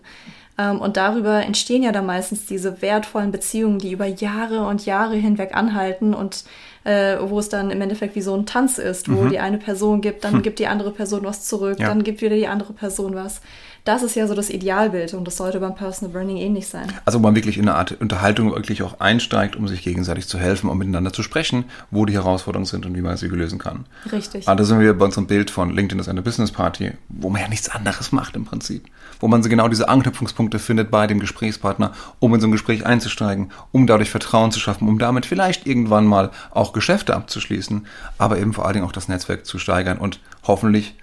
Ähm, 0.59 0.81
und 0.81 0.97
darüber 0.97 1.43
entstehen 1.43 1.83
ja 1.83 1.91
dann 1.91 2.05
meistens 2.05 2.45
diese 2.45 2.81
wertvollen 2.81 3.31
Beziehungen, 3.31 3.79
die 3.79 3.91
über 3.91 4.05
Jahre 4.05 4.67
und 4.67 4.85
Jahre 4.85 5.15
hinweg 5.15 5.55
anhalten 5.55 6.13
und 6.13 6.43
äh, 6.83 7.17
wo 7.21 7.39
es 7.39 7.49
dann 7.49 7.71
im 7.71 7.81
Endeffekt 7.81 8.15
wie 8.15 8.21
so 8.21 8.35
ein 8.35 8.45
Tanz 8.45 8.77
ist, 8.77 9.11
wo 9.11 9.23
mhm. 9.23 9.29
die 9.29 9.39
eine 9.39 9.57
Person 9.57 10.01
gibt, 10.01 10.23
dann 10.23 10.41
gibt 10.43 10.59
die 10.59 10.67
andere 10.67 10.91
Person 10.91 11.23
was 11.23 11.45
zurück, 11.45 11.79
ja. 11.79 11.87
dann 11.87 12.03
gibt 12.03 12.21
wieder 12.21 12.35
die 12.35 12.47
andere 12.47 12.73
Person 12.73 13.15
was. 13.15 13.41
Das 13.89 14.03
ist 14.03 14.13
ja 14.13 14.27
so 14.27 14.35
das 14.35 14.51
Idealbild 14.51 15.15
und 15.15 15.25
das 15.25 15.37
sollte 15.37 15.59
beim 15.59 15.73
Personal 15.73 16.13
Branding 16.13 16.37
ähnlich 16.37 16.67
sein. 16.67 16.93
Also 17.05 17.17
wo 17.17 17.23
man 17.23 17.33
wirklich 17.33 17.57
in 17.57 17.67
eine 17.67 17.75
Art 17.75 17.99
Unterhaltung 17.99 18.51
wirklich 18.51 18.83
auch 18.83 18.99
einsteigt, 18.99 19.55
um 19.55 19.67
sich 19.67 19.81
gegenseitig 19.81 20.27
zu 20.27 20.37
helfen 20.37 20.69
und 20.69 20.77
miteinander 20.77 21.11
zu 21.11 21.23
sprechen, 21.23 21.65
wo 21.89 22.05
die 22.05 22.13
Herausforderungen 22.13 22.67
sind 22.67 22.85
und 22.85 22.95
wie 22.95 23.01
man 23.01 23.17
sie 23.17 23.25
lösen 23.25 23.57
kann. 23.57 23.87
Richtig. 24.11 24.47
Aber 24.47 24.57
da 24.57 24.63
sind 24.63 24.79
wir 24.79 24.95
bei 24.95 25.05
unserem 25.05 25.25
Bild 25.25 25.49
von 25.49 25.71
LinkedIn 25.71 25.97
ist 25.97 26.07
eine 26.07 26.21
Business 26.21 26.51
Party, 26.51 26.91
wo 27.07 27.31
man 27.31 27.41
ja 27.41 27.47
nichts 27.47 27.67
anderes 27.67 28.11
macht 28.11 28.35
im 28.35 28.45
Prinzip. 28.45 28.85
Wo 29.21 29.27
man 29.27 29.41
so 29.41 29.49
genau 29.49 29.67
diese 29.67 29.89
Anknüpfungspunkte 29.89 30.59
findet 30.59 30.91
bei 30.91 31.07
dem 31.07 31.19
Gesprächspartner, 31.19 31.93
um 32.19 32.31
in 32.35 32.41
so 32.41 32.45
ein 32.45 32.51
Gespräch 32.51 32.85
einzusteigen, 32.85 33.49
um 33.71 33.87
dadurch 33.87 34.11
Vertrauen 34.11 34.51
zu 34.51 34.59
schaffen, 34.59 34.87
um 34.87 34.99
damit 34.99 35.25
vielleicht 35.25 35.65
irgendwann 35.65 36.05
mal 36.05 36.29
auch 36.51 36.73
Geschäfte 36.73 37.15
abzuschließen, 37.15 37.87
aber 38.19 38.37
eben 38.37 38.53
vor 38.53 38.65
allen 38.65 38.75
Dingen 38.75 38.85
auch 38.85 38.91
das 38.91 39.07
Netzwerk 39.07 39.47
zu 39.47 39.57
steigern 39.57 39.97
und 39.97 40.19
hoffentlich 40.43 40.93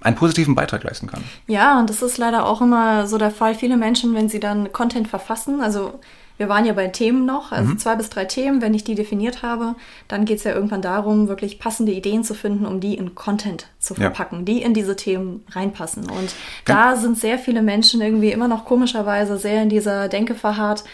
einen 0.00 0.16
positiven 0.16 0.54
Beitrag 0.54 0.82
leisten 0.82 1.06
kann. 1.06 1.22
Ja, 1.46 1.78
und 1.78 1.90
das 1.90 2.02
ist 2.02 2.18
leider 2.18 2.46
auch 2.46 2.60
immer 2.60 3.06
so 3.06 3.18
der 3.18 3.30
Fall. 3.30 3.54
Viele 3.54 3.76
Menschen, 3.76 4.14
wenn 4.14 4.28
sie 4.28 4.40
dann 4.40 4.72
Content 4.72 5.08
verfassen, 5.08 5.60
also 5.60 6.00
wir 6.40 6.48
waren 6.48 6.64
ja 6.64 6.72
bei 6.72 6.88
Themen 6.88 7.26
noch, 7.26 7.52
also 7.52 7.72
mhm. 7.72 7.78
zwei 7.78 7.96
bis 7.96 8.08
drei 8.08 8.24
Themen, 8.24 8.62
wenn 8.62 8.72
ich 8.72 8.82
die 8.82 8.94
definiert 8.94 9.42
habe, 9.42 9.74
dann 10.08 10.24
geht 10.24 10.38
es 10.38 10.44
ja 10.44 10.54
irgendwann 10.54 10.80
darum, 10.80 11.28
wirklich 11.28 11.58
passende 11.58 11.92
Ideen 11.92 12.24
zu 12.24 12.32
finden, 12.32 12.64
um 12.64 12.80
die 12.80 12.94
in 12.94 13.14
Content 13.14 13.66
zu 13.78 13.94
verpacken, 13.94 14.38
ja. 14.38 14.44
die 14.46 14.62
in 14.62 14.72
diese 14.72 14.96
Themen 14.96 15.44
reinpassen. 15.50 16.04
Und 16.08 16.34
ja. 16.66 16.92
da 16.92 16.96
sind 16.96 17.18
sehr 17.18 17.38
viele 17.38 17.60
Menschen 17.60 18.00
irgendwie 18.00 18.32
immer 18.32 18.48
noch 18.48 18.64
komischerweise 18.64 19.36
sehr 19.36 19.62
in 19.62 19.68
dieser 19.68 20.08
Denke 20.08 20.34
verharrt, 20.34 20.84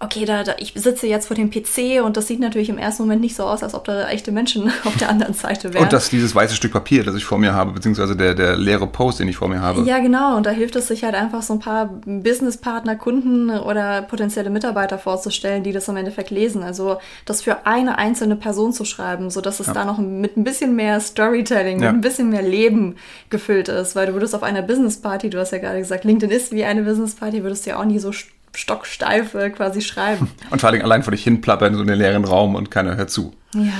okay, 0.00 0.24
da, 0.24 0.42
da, 0.42 0.54
ich 0.58 0.72
sitze 0.74 1.06
jetzt 1.06 1.26
vor 1.28 1.36
dem 1.36 1.50
PC 1.50 2.04
und 2.04 2.16
das 2.16 2.26
sieht 2.26 2.40
natürlich 2.40 2.68
im 2.68 2.78
ersten 2.78 3.04
Moment 3.04 3.20
nicht 3.20 3.36
so 3.36 3.44
aus, 3.44 3.62
als 3.62 3.74
ob 3.74 3.84
da 3.84 4.08
echte 4.08 4.32
Menschen 4.32 4.72
auf 4.84 4.96
der 4.96 5.08
anderen 5.08 5.34
Seite 5.34 5.72
wären. 5.72 5.84
Und 5.84 5.92
dass 5.92 6.10
dieses 6.10 6.34
weiße 6.34 6.54
Stück 6.56 6.72
Papier, 6.72 7.04
das 7.04 7.14
ich 7.14 7.24
vor 7.24 7.38
mir 7.38 7.54
habe, 7.54 7.72
beziehungsweise 7.72 8.16
der, 8.16 8.34
der 8.34 8.56
leere 8.56 8.86
Post, 8.86 9.20
den 9.20 9.28
ich 9.28 9.36
vor 9.36 9.48
mir 9.48 9.60
habe. 9.60 9.82
Ja, 9.82 10.00
genau. 10.00 10.36
Und 10.36 10.46
da 10.46 10.50
hilft 10.50 10.76
es 10.76 10.88
sich 10.88 11.04
halt 11.04 11.14
einfach 11.14 11.42
so 11.42 11.54
ein 11.54 11.60
paar 11.60 12.00
Businesspartner, 12.04 12.96
Kunden 12.96 13.50
oder 13.50 14.02
potenzielle 14.02 14.50
Mitarbeiter 14.50 14.98
vorzustellen, 14.98 15.62
die 15.62 15.72
das 15.72 15.88
im 15.88 15.96
Endeffekt 15.96 16.30
lesen. 16.30 16.62
Also 16.62 16.98
das 17.24 17.42
für 17.42 17.66
eine 17.66 17.98
einzelne 17.98 18.36
Person 18.36 18.72
zu 18.72 18.84
schreiben, 18.84 19.30
sodass 19.30 19.60
es 19.60 19.68
ja. 19.68 19.72
da 19.72 19.84
noch 19.84 19.98
mit 19.98 20.36
ein 20.36 20.44
bisschen 20.44 20.74
mehr 20.74 20.98
Storytelling, 21.00 21.80
ja. 21.80 21.92
mit 21.92 21.98
ein 21.98 22.00
bisschen 22.00 22.30
mehr 22.30 22.42
Leben 22.42 22.96
gefüllt 23.30 23.68
ist. 23.68 23.94
Weil 23.94 24.06
du 24.06 24.14
würdest 24.14 24.34
auf 24.34 24.42
einer 24.42 24.62
Businessparty, 24.62 25.30
du 25.30 25.38
hast 25.38 25.52
ja 25.52 25.58
gerade 25.58 25.78
gesagt, 25.78 26.04
LinkedIn 26.04 26.36
ist 26.36 26.52
wie 26.52 26.64
eine 26.64 26.82
Businessparty, 26.82 27.42
würdest 27.44 27.66
du 27.66 27.70
ja 27.70 27.78
auch 27.78 27.84
nie 27.84 27.98
so 27.98 28.10
stocksteif 28.54 29.32
quasi 29.54 29.80
schreiben. 29.80 30.30
Und 30.50 30.60
vor 30.60 30.70
allem 30.70 30.82
allein 30.82 31.02
vor 31.02 31.12
dich 31.12 31.24
hinplappern, 31.24 31.74
so 31.74 31.80
in 31.80 31.86
den 31.86 31.98
leeren 31.98 32.24
Raum 32.24 32.54
und 32.54 32.70
keiner 32.70 32.96
hört 32.96 33.10
zu. 33.10 33.34
Ja. 33.54 33.72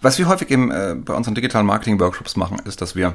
Was 0.00 0.18
wir 0.18 0.28
häufig 0.28 0.50
im, 0.50 0.70
äh, 0.70 0.94
bei 0.94 1.14
unseren 1.14 1.34
digitalen 1.34 1.66
Marketing-Workshops 1.66 2.36
machen, 2.36 2.58
ist, 2.64 2.80
dass 2.80 2.94
wir 2.94 3.14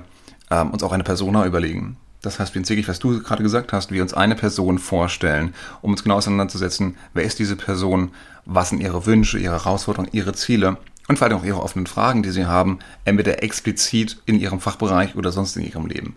ähm, 0.52 0.72
uns 0.72 0.84
auch 0.84 0.92
eine 0.92 1.04
Persona 1.04 1.46
überlegen. 1.46 1.98
Das 2.22 2.40
heißt, 2.40 2.56
wirklich, 2.56 2.88
was 2.88 3.00
du 3.00 3.22
gerade 3.22 3.44
gesagt 3.44 3.74
hast, 3.74 3.92
wir 3.92 4.02
uns 4.02 4.14
eine 4.14 4.36
Person 4.36 4.80
vorstellen, 4.80 5.54
um 5.82 5.92
uns 5.92 6.04
genau 6.04 6.16
auseinanderzusetzen, 6.16 6.96
wer 7.14 7.24
ist 7.24 7.38
diese 7.38 7.58
Person, 7.58 8.12
was 8.46 8.70
sind 8.70 8.82
ihre 8.82 9.06
Wünsche, 9.06 9.38
ihre 9.38 9.56
Herausforderungen, 9.56 10.10
ihre 10.14 10.34
Ziele 10.34 10.78
und 11.10 11.18
vor 11.18 11.28
allem 11.28 11.38
auch 11.38 11.44
ihre 11.44 11.62
offenen 11.62 11.86
Fragen, 11.86 12.24
die 12.24 12.32
sie 12.32 12.46
haben, 12.46 12.80
entweder 13.04 13.44
explizit 13.44 14.22
in 14.26 14.40
ihrem 14.40 14.62
Fachbereich 14.62 15.16
oder 15.16 15.34
sonst 15.34 15.58
in 15.58 15.66
ihrem 15.66 15.86
Leben. 15.86 16.16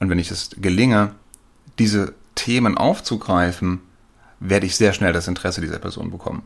Und 0.00 0.08
wenn 0.08 0.18
ich 0.18 0.30
es 0.30 0.50
gelinge, 0.58 1.12
diese 1.78 2.14
Themen 2.34 2.78
aufzugreifen, 2.78 3.80
werde 4.42 4.66
ich 4.66 4.76
sehr 4.76 4.92
schnell 4.92 5.12
das 5.12 5.28
Interesse 5.28 5.60
dieser 5.60 5.78
Person 5.78 6.10
bekommen. 6.10 6.42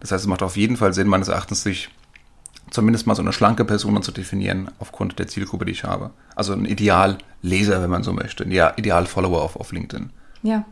Das 0.00 0.12
heißt, 0.12 0.22
es 0.22 0.28
macht 0.28 0.42
auf 0.42 0.56
jeden 0.56 0.76
Fall 0.76 0.94
Sinn, 0.94 1.08
meines 1.08 1.28
Erachtens, 1.28 1.62
sich 1.62 1.90
zumindest 2.70 3.06
mal 3.06 3.14
so 3.14 3.22
eine 3.22 3.32
schlanke 3.32 3.64
Person 3.64 4.02
zu 4.02 4.12
definieren, 4.12 4.70
aufgrund 4.78 5.18
der 5.18 5.26
Zielgruppe, 5.26 5.64
die 5.64 5.72
ich 5.72 5.84
habe. 5.84 6.10
Also 6.34 6.52
ein 6.52 6.64
Idealleser, 6.64 7.82
wenn 7.82 7.90
man 7.90 8.02
so 8.02 8.12
möchte, 8.12 8.44
ein 8.44 8.50
Ideal-Follower 8.50 9.42
auf, 9.42 9.56
auf 9.56 9.72
LinkedIn. 9.72 10.10
Ja, 10.42 10.64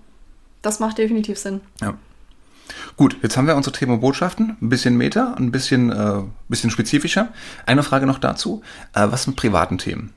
das 0.62 0.80
macht 0.80 0.98
definitiv 0.98 1.38
Sinn. 1.38 1.60
Ja. 1.80 1.94
Gut, 2.96 3.16
jetzt 3.22 3.36
haben 3.36 3.46
wir 3.46 3.56
unsere 3.56 3.74
Thema 3.74 3.96
Botschaften, 3.96 4.56
ein 4.60 4.68
bisschen 4.68 4.96
Meta, 4.96 5.34
ein 5.38 5.50
bisschen, 5.50 5.90
äh, 5.90 6.22
bisschen 6.48 6.70
spezifischer. 6.70 7.32
Eine 7.66 7.82
Frage 7.82 8.06
noch 8.06 8.18
dazu. 8.18 8.62
Äh, 8.92 9.06
was 9.10 9.24
sind 9.24 9.36
privaten 9.36 9.78
Themen? 9.78 10.12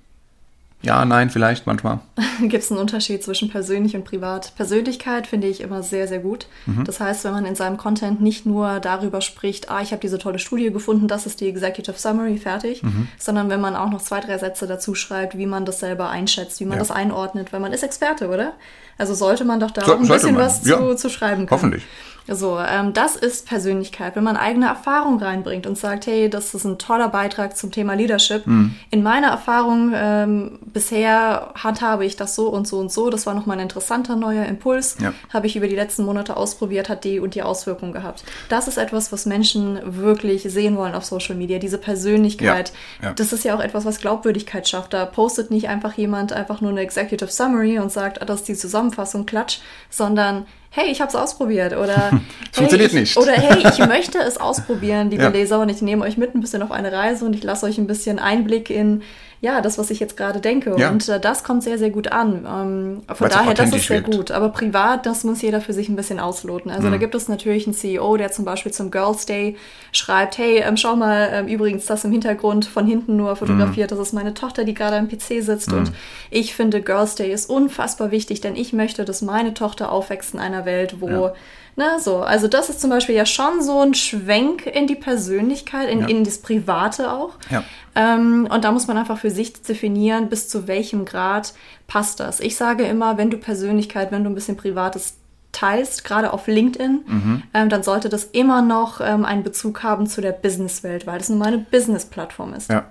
Ja, 0.84 1.06
nein, 1.06 1.30
vielleicht 1.30 1.68
manchmal. 1.68 2.00
Gibt 2.40 2.64
es 2.64 2.72
einen 2.72 2.80
Unterschied 2.80 3.24
zwischen 3.24 3.50
persönlich 3.50 3.96
und 3.96 4.04
privat? 4.04 4.54
Persönlichkeit 4.56 5.28
finde 5.28 5.48
ich 5.48 5.62
immer 5.62 5.84
sehr, 5.84 6.08
sehr 6.08 6.20
gut. 6.20 6.48
Mhm. 6.66 6.86
Das 6.86 7.00
heißt, 7.00 7.24
wenn 7.24 7.34
man 7.34 7.46
in 7.46 7.56
seinem 7.56 7.78
Content 7.78 8.22
nicht 8.22 8.46
nur 8.46 8.80
darüber 8.80 9.22
spricht, 9.22 9.70
ah, 9.70 9.82
ich 9.82 9.92
habe 9.92 10.02
diese 10.02 10.18
tolle 10.18 10.40
Studie 10.40 10.72
gefunden, 10.72 11.08
das 11.08 11.26
ist 11.26 11.40
die 11.40 11.48
Executive 11.48 11.98
Summary, 11.98 12.38
fertig, 12.38 12.82
mhm. 12.82 13.08
sondern 13.20 13.50
wenn 13.50 13.62
man 13.62 13.76
auch 13.76 13.92
noch 13.92 14.02
zwei, 14.02 14.22
drei 14.22 14.38
Sätze 14.38 14.66
dazu 14.66 14.96
schreibt, 14.96 15.38
wie 15.38 15.46
man 15.46 15.66
das 15.66 15.80
selber 15.80 16.10
einschätzt, 16.10 16.60
wie 16.60 16.66
man 16.66 16.78
ja. 16.78 16.80
das 16.80 16.92
einordnet, 16.92 17.54
weil 17.54 17.60
man 17.60 17.74
ist 17.74 17.84
Experte, 17.84 18.30
oder? 18.30 18.54
Also 18.98 19.14
sollte 19.14 19.46
man 19.46 19.60
doch 19.60 19.72
da 19.72 19.86
so, 19.86 19.96
ein 19.96 20.08
bisschen 20.08 20.34
man. 20.34 20.44
was 20.44 20.66
ja. 20.66 20.78
zu, 20.78 20.96
zu 20.96 21.10
schreiben 21.10 21.46
können. 21.46 21.52
Hoffentlich. 21.52 21.84
So, 22.28 22.60
ähm, 22.60 22.94
das 22.94 23.16
ist 23.16 23.48
Persönlichkeit, 23.48 24.16
wenn 24.16 24.24
man 24.24 24.38
eigene 24.38 24.68
Erfahrung 24.68 25.20
reinbringt 25.20 25.66
und 25.66 25.78
sagt, 25.78 26.06
hey, 26.08 26.30
das 26.30 26.54
ist 26.54 26.66
ein 26.66 26.78
toller 26.78 27.10
Beitrag 27.10 27.58
zum 27.58 27.72
Thema 27.72 27.94
Leadership. 27.94 28.46
Mhm. 28.46 28.75
In 28.90 29.04
meiner 29.04 29.28
Erfahrung 29.28 29.92
ähm, 29.94 30.60
bisher 30.62 31.51
handhabe 31.56 32.06
ich 32.06 32.16
das 32.16 32.36
so 32.36 32.50
und 32.50 32.68
so 32.68 32.80
und 32.80 32.92
so. 32.92 33.10
Das 33.10 33.25
war 33.25 33.34
nochmal 33.34 33.58
ein 33.58 33.63
interessanter 33.63 34.16
neuer 34.16 34.46
Impuls. 34.46 34.98
Ja. 35.01 35.13
Habe 35.34 35.48
ich 35.48 35.56
über 35.56 35.68
die 35.68 35.75
letzten 35.75 36.06
Monate 36.06 36.38
ausprobiert, 36.38 36.90
hat 36.90 37.04
die 37.04 37.20
und 37.20 37.36
die 37.36 37.44
Auswirkungen 37.44 37.92
gehabt. 37.92 38.24
Das 38.50 38.68
ist 38.68 38.78
etwas, 38.78 39.12
was 39.12 39.25
Menschen 39.25 39.80
wirklich 39.84 40.44
sehen 40.44 40.78
wollen 40.78 40.94
auf 40.94 41.06
Social 41.06 41.36
Media. 41.36 41.60
Diese 41.60 41.78
Persönlichkeit. 41.78 42.72
Ja. 43.01 43.10
Ja. 43.10 43.13
Das 43.13 43.34
ist 43.34 43.44
ja 43.44 43.56
auch 43.56 43.62
etwas, 43.62 43.86
was 43.86 44.00
Glaubwürdigkeit 44.00 44.70
schafft. 44.70 44.94
Da 44.94 45.06
postet 45.06 45.51
nicht 45.51 45.68
einfach 45.70 45.94
jemand 45.94 46.34
einfach 46.34 46.62
nur 46.62 46.72
eine 46.72 46.82
Executive 46.82 47.32
Summary 47.32 47.80
und 47.80 47.92
sagt, 47.92 48.22
ah, 48.22 48.25
das 48.25 48.42
ist 48.42 48.48
die 48.48 48.56
Zusammenfassung, 48.56 49.25
klatsch, 49.25 49.60
sondern 49.90 50.46
hey, 50.72 50.90
ich 50.90 51.01
habe 51.01 51.10
es 51.10 51.16
ausprobiert 51.16 51.74
oder 51.74 52.12
hey, 52.12 52.20
funktioniert 52.51 52.94
ich, 52.94 53.00
nicht. 53.00 53.18
Oder 53.18 53.34
hey, 53.34 53.68
ich 53.70 53.78
möchte 53.86 54.18
es 54.20 54.38
ausprobieren, 54.38 55.12
liebe 55.12 55.24
ja. 55.24 55.30
Leser, 55.30 55.60
und 55.60 55.70
ich 55.70 55.82
nehme 55.82 56.04
euch 56.04 56.18
mit 56.18 56.34
ein 56.34 56.42
bisschen 56.42 56.63
auf 56.63 56.72
eine 56.72 56.92
Reise 56.92 57.25
und 57.25 57.36
ich 57.36 57.44
lasse 57.44 57.66
euch 57.66 57.78
ein 57.78 57.88
bisschen 57.88 58.18
Einblick 58.18 58.70
in 58.70 59.04
ja, 59.43 59.60
das, 59.62 59.77
was 59.79 59.89
ich 59.89 60.00
jetzt 60.00 60.15
gerade 60.17 60.39
denke. 60.39 60.75
Ja. 60.77 60.91
Und 60.91 61.10
äh, 61.10 61.19
das 61.19 61.43
kommt 61.43 61.63
sehr, 61.63 61.79
sehr 61.79 61.89
gut 61.89 62.12
an. 62.12 62.45
Ähm, 62.48 63.01
von 63.07 63.19
Weil's 63.25 63.33
daher, 63.33 63.53
das 63.55 63.74
ist 63.74 63.88
sehr 63.88 63.98
wirkt. 64.05 64.15
gut. 64.15 64.31
Aber 64.31 64.50
privat, 64.50 65.07
das 65.07 65.24
muss 65.24 65.41
jeder 65.41 65.62
für 65.62 65.74
sich 65.74 65.89
ein 65.89 65.95
bisschen 65.95 66.19
ausloten. 66.19 66.69
Also 66.69 66.88
Mhm. 66.88 66.91
da 66.91 66.98
gibt 66.98 67.15
es 67.15 67.27
natürlich 67.27 67.65
einen 67.65 67.74
CEO, 67.74 68.17
der 68.17 68.31
zum 68.31 68.45
Beispiel 68.45 68.71
zum 68.71 68.91
Girls 68.91 69.25
Day 69.25 69.57
schreibt, 69.91 70.38
hey, 70.38 70.60
ähm, 70.60 70.77
schau 70.77 70.95
mal, 70.95 71.27
ähm, 71.33 71.48
übrigens 71.48 71.88
das 71.88 72.05
im 72.05 72.12
Hintergrund 72.12 72.65
von 72.65 72.86
hinten 72.86 73.17
nur 73.17 73.36
fotografiert, 73.36 73.89
Mhm. 73.91 73.95
das 73.98 74.07
ist 74.10 74.13
meine 74.13 74.33
Tochter, 74.36 74.63
die 74.63 74.75
gerade 74.75 74.95
am 74.98 75.07
PC 75.10 75.41
sitzt. 75.41 75.74
Und 75.74 75.91
ich 76.29 76.53
finde, 76.53 76.81
Girls 76.81 77.15
Day 77.15 77.31
ist 77.31 77.50
unfassbar 77.50 78.12
wichtig, 78.12 78.41
denn 78.41 78.55
ich 78.55 78.74
möchte, 78.74 79.05
dass 79.05 79.24
meine 79.24 79.55
Tochter 79.55 79.91
aufwächst 79.91 80.36
in 80.36 80.39
einer 80.39 80.65
Welt, 80.65 80.98
wo 81.00 81.10
Ja. 81.10 81.33
Ne, 81.78 82.00
so. 82.00 82.18
Also 82.18 82.48
das 82.48 82.70
ist 82.70 82.82
zum 82.82 82.90
Beispiel 82.90 83.16
ja 83.16 83.25
schon 83.25 83.62
so 83.62 83.80
ein 83.82 83.94
Schwenk 83.94 84.66
in 84.66 84.88
die 84.88 84.96
Persönlichkeit, 84.96 85.90
in, 85.90 86.01
Ja. 86.01 86.08
in 86.08 86.24
das 86.24 86.40
Private 86.40 87.12
auch. 87.12 87.32
Ja. 87.50 87.63
Ähm, 87.96 88.48
und 88.51 88.63
da 88.63 88.72
muss 88.72 88.88
man 88.88 88.98
einfach 88.98 89.18
für 89.18 89.32
sich 89.32 89.54
definieren, 89.62 90.30
bis 90.30 90.50
zu 90.50 90.68
welchem 90.68 91.06
Grad 91.06 91.54
passt 91.88 92.20
das. 92.20 92.40
Ich 92.42 92.56
sage 92.58 92.84
immer, 92.84 93.18
wenn 93.18 93.30
du 93.30 93.38
Persönlichkeit, 93.38 94.12
wenn 94.12 94.24
du 94.24 94.30
ein 94.30 94.36
bisschen 94.36 94.58
Privates 94.58 95.16
teilst, 95.54 96.04
gerade 96.04 96.32
auf 96.34 96.48
LinkedIn, 96.48 97.01
Mhm. 97.06 97.44
ähm, 97.54 97.70
dann 97.70 97.84
sollte 97.84 98.08
das 98.10 98.24
immer 98.25 98.62
noch 98.62 99.01
ähm, 99.01 99.25
einen 99.25 99.44
Bezug 99.44 99.84
haben 99.84 100.08
zu 100.08 100.22
der 100.22 100.32
Businesswelt, 100.32 101.06
weil 101.08 101.18
das 101.20 101.30
nun 101.30 101.40
mal 101.40 101.50
eine 101.50 101.58
Business-Plattform 101.60 102.54
ist. 102.54 102.70
Ja. 102.70 102.86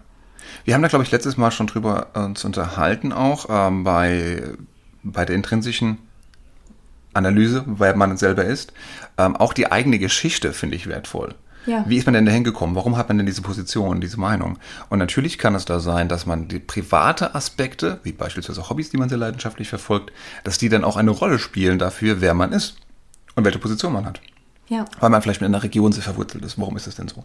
Wir 0.65 0.75
haben 0.75 0.83
da, 0.83 0.89
glaube 0.89 1.05
ich, 1.05 1.11
letztes 1.11 1.37
Mal 1.37 1.51
schon 1.51 1.67
drüber 1.67 2.09
uns 2.15 2.45
unterhalten, 2.45 3.13
auch 3.13 3.47
ähm, 3.49 3.85
bei, 3.85 4.43
bei 5.03 5.25
der 5.25 5.37
intrinsischen 5.37 5.99
Analyse, 7.12 7.64
wer 7.67 7.97
man 7.97 8.17
selber 8.17 8.45
ist. 8.45 8.73
Ähm, 9.19 9.37
auch 9.37 9.52
die 9.52 9.71
eigene 9.71 9.99
Geschichte 9.99 10.52
finde 10.52 10.76
ich 10.76 10.87
wertvoll. 10.87 11.35
Ja. 11.67 11.85
Wie 11.87 11.99
ist 11.99 12.07
man 12.07 12.14
denn 12.14 12.25
dahin 12.25 12.45
gekommen? 12.45 12.75
Warum 12.75 12.97
hat 12.97 13.09
man 13.09 13.19
denn 13.19 13.26
diese 13.26 13.43
Position, 13.43 14.00
diese 14.00 14.19
Meinung? 14.19 14.59
Und 14.88 14.99
natürlich 14.99 15.37
kann 15.37 15.55
es 15.55 15.67
da 15.67 15.79
sein, 15.79 16.09
dass 16.09 16.25
man 16.25 16.49
die 16.49 16.59
private 16.59 17.35
Aspekte, 17.35 18.00
wie 18.02 18.12
beispielsweise 18.12 18.71
Hobbys, 18.71 18.90
die 18.90 18.97
man 18.97 19.09
sehr 19.09 19.19
leidenschaftlich 19.19 19.69
verfolgt, 19.69 20.11
dass 20.43 20.59
die 20.59 20.69
dann 20.71 20.85
auch 20.85 20.97
eine 20.97 21.11
Rolle 21.11 21.38
spielen 21.38 21.79
dafür, 21.79 22.21
wer 22.21 22.35
man 22.35 22.52
ist 22.52 22.76
und 23.35 23.45
welche 23.45 23.59
Position 23.59 23.93
man 23.93 24.07
hat. 24.07 24.21
Ja. 24.71 24.85
Weil 25.00 25.11
man 25.11 25.21
vielleicht 25.21 25.41
mit 25.41 25.49
einer 25.49 25.65
Region 25.65 25.91
sehr 25.91 26.05
verwurzelt 26.05 26.45
ist. 26.45 26.57
Warum 26.57 26.77
ist 26.77 26.87
das 26.87 26.95
denn 26.95 27.09
so? 27.09 27.25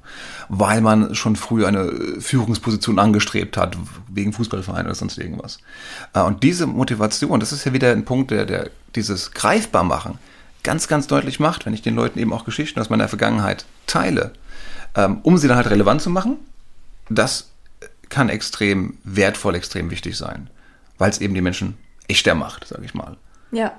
Weil 0.50 0.82
man 0.82 1.14
schon 1.14 1.36
früh 1.36 1.64
eine 1.64 1.84
äh, 1.84 2.20
Führungsposition 2.20 2.98
angestrebt 2.98 3.56
hat, 3.56 3.78
wegen 4.10 4.34
Fußballverein 4.34 4.88
oder 4.88 4.96
sonst 4.96 5.20
irgendwas. 5.20 5.60
Äh, 6.14 6.22
Und 6.22 6.42
diese 6.42 6.66
Motivation, 6.66 7.40
das 7.40 7.52
ist 7.52 7.64
ja 7.64 7.72
wieder 7.72 7.92
ein 7.92 8.04
Punkt, 8.04 8.32
der, 8.32 8.46
der 8.46 8.72
dieses 8.96 9.32
greifbar 9.32 9.84
machen 9.84 10.18
ganz, 10.64 10.88
ganz 10.88 11.06
deutlich 11.06 11.40
macht, 11.40 11.68
wenn 11.68 11.76
ich 11.76 11.84
den 11.84 11.96
Leuten 11.96 12.18
eben 12.18 12.34
auch 12.34 12.44
Geschichten 12.44 12.80
aus 12.80 12.90
meiner 12.90 13.08
Vergangenheit 13.08 13.66
teile, 13.86 14.32
ähm, 14.96 15.20
um 15.22 15.38
sie 15.38 15.48
dann 15.48 15.58
halt 15.58 15.70
relevant 15.70 16.02
zu 16.02 16.10
machen. 16.10 16.38
Das 17.10 17.52
kann 18.10 18.30
extrem 18.30 18.98
wertvoll, 19.04 19.54
extrem 19.54 19.92
wichtig 19.92 20.18
sein, 20.18 20.50
weil 20.98 21.12
es 21.12 21.22
eben 21.22 21.36
die 21.36 21.42
Menschen 21.42 21.78
echter 22.08 22.34
macht, 22.34 22.68
sage 22.68 22.84
ich 22.84 22.96
mal. 22.96 23.16
Ja. 23.52 23.74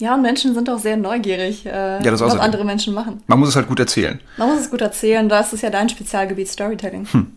Ja, 0.00 0.14
und 0.14 0.22
Menschen 0.22 0.54
sind 0.54 0.70
auch 0.70 0.78
sehr 0.78 0.96
neugierig, 0.96 1.66
äh, 1.66 2.00
das 2.00 2.20
was 2.20 2.38
andere 2.38 2.64
Menschen 2.64 2.94
machen. 2.94 3.22
Man 3.26 3.40
muss 3.40 3.48
es 3.48 3.56
halt 3.56 3.66
gut 3.66 3.80
erzählen. 3.80 4.20
Man 4.36 4.48
muss 4.48 4.60
es 4.60 4.70
gut 4.70 4.80
erzählen, 4.80 5.28
das 5.28 5.52
ist 5.52 5.62
ja 5.62 5.70
dein 5.70 5.88
Spezialgebiet 5.88 6.48
Storytelling. 6.48 7.06
Hm. 7.10 7.32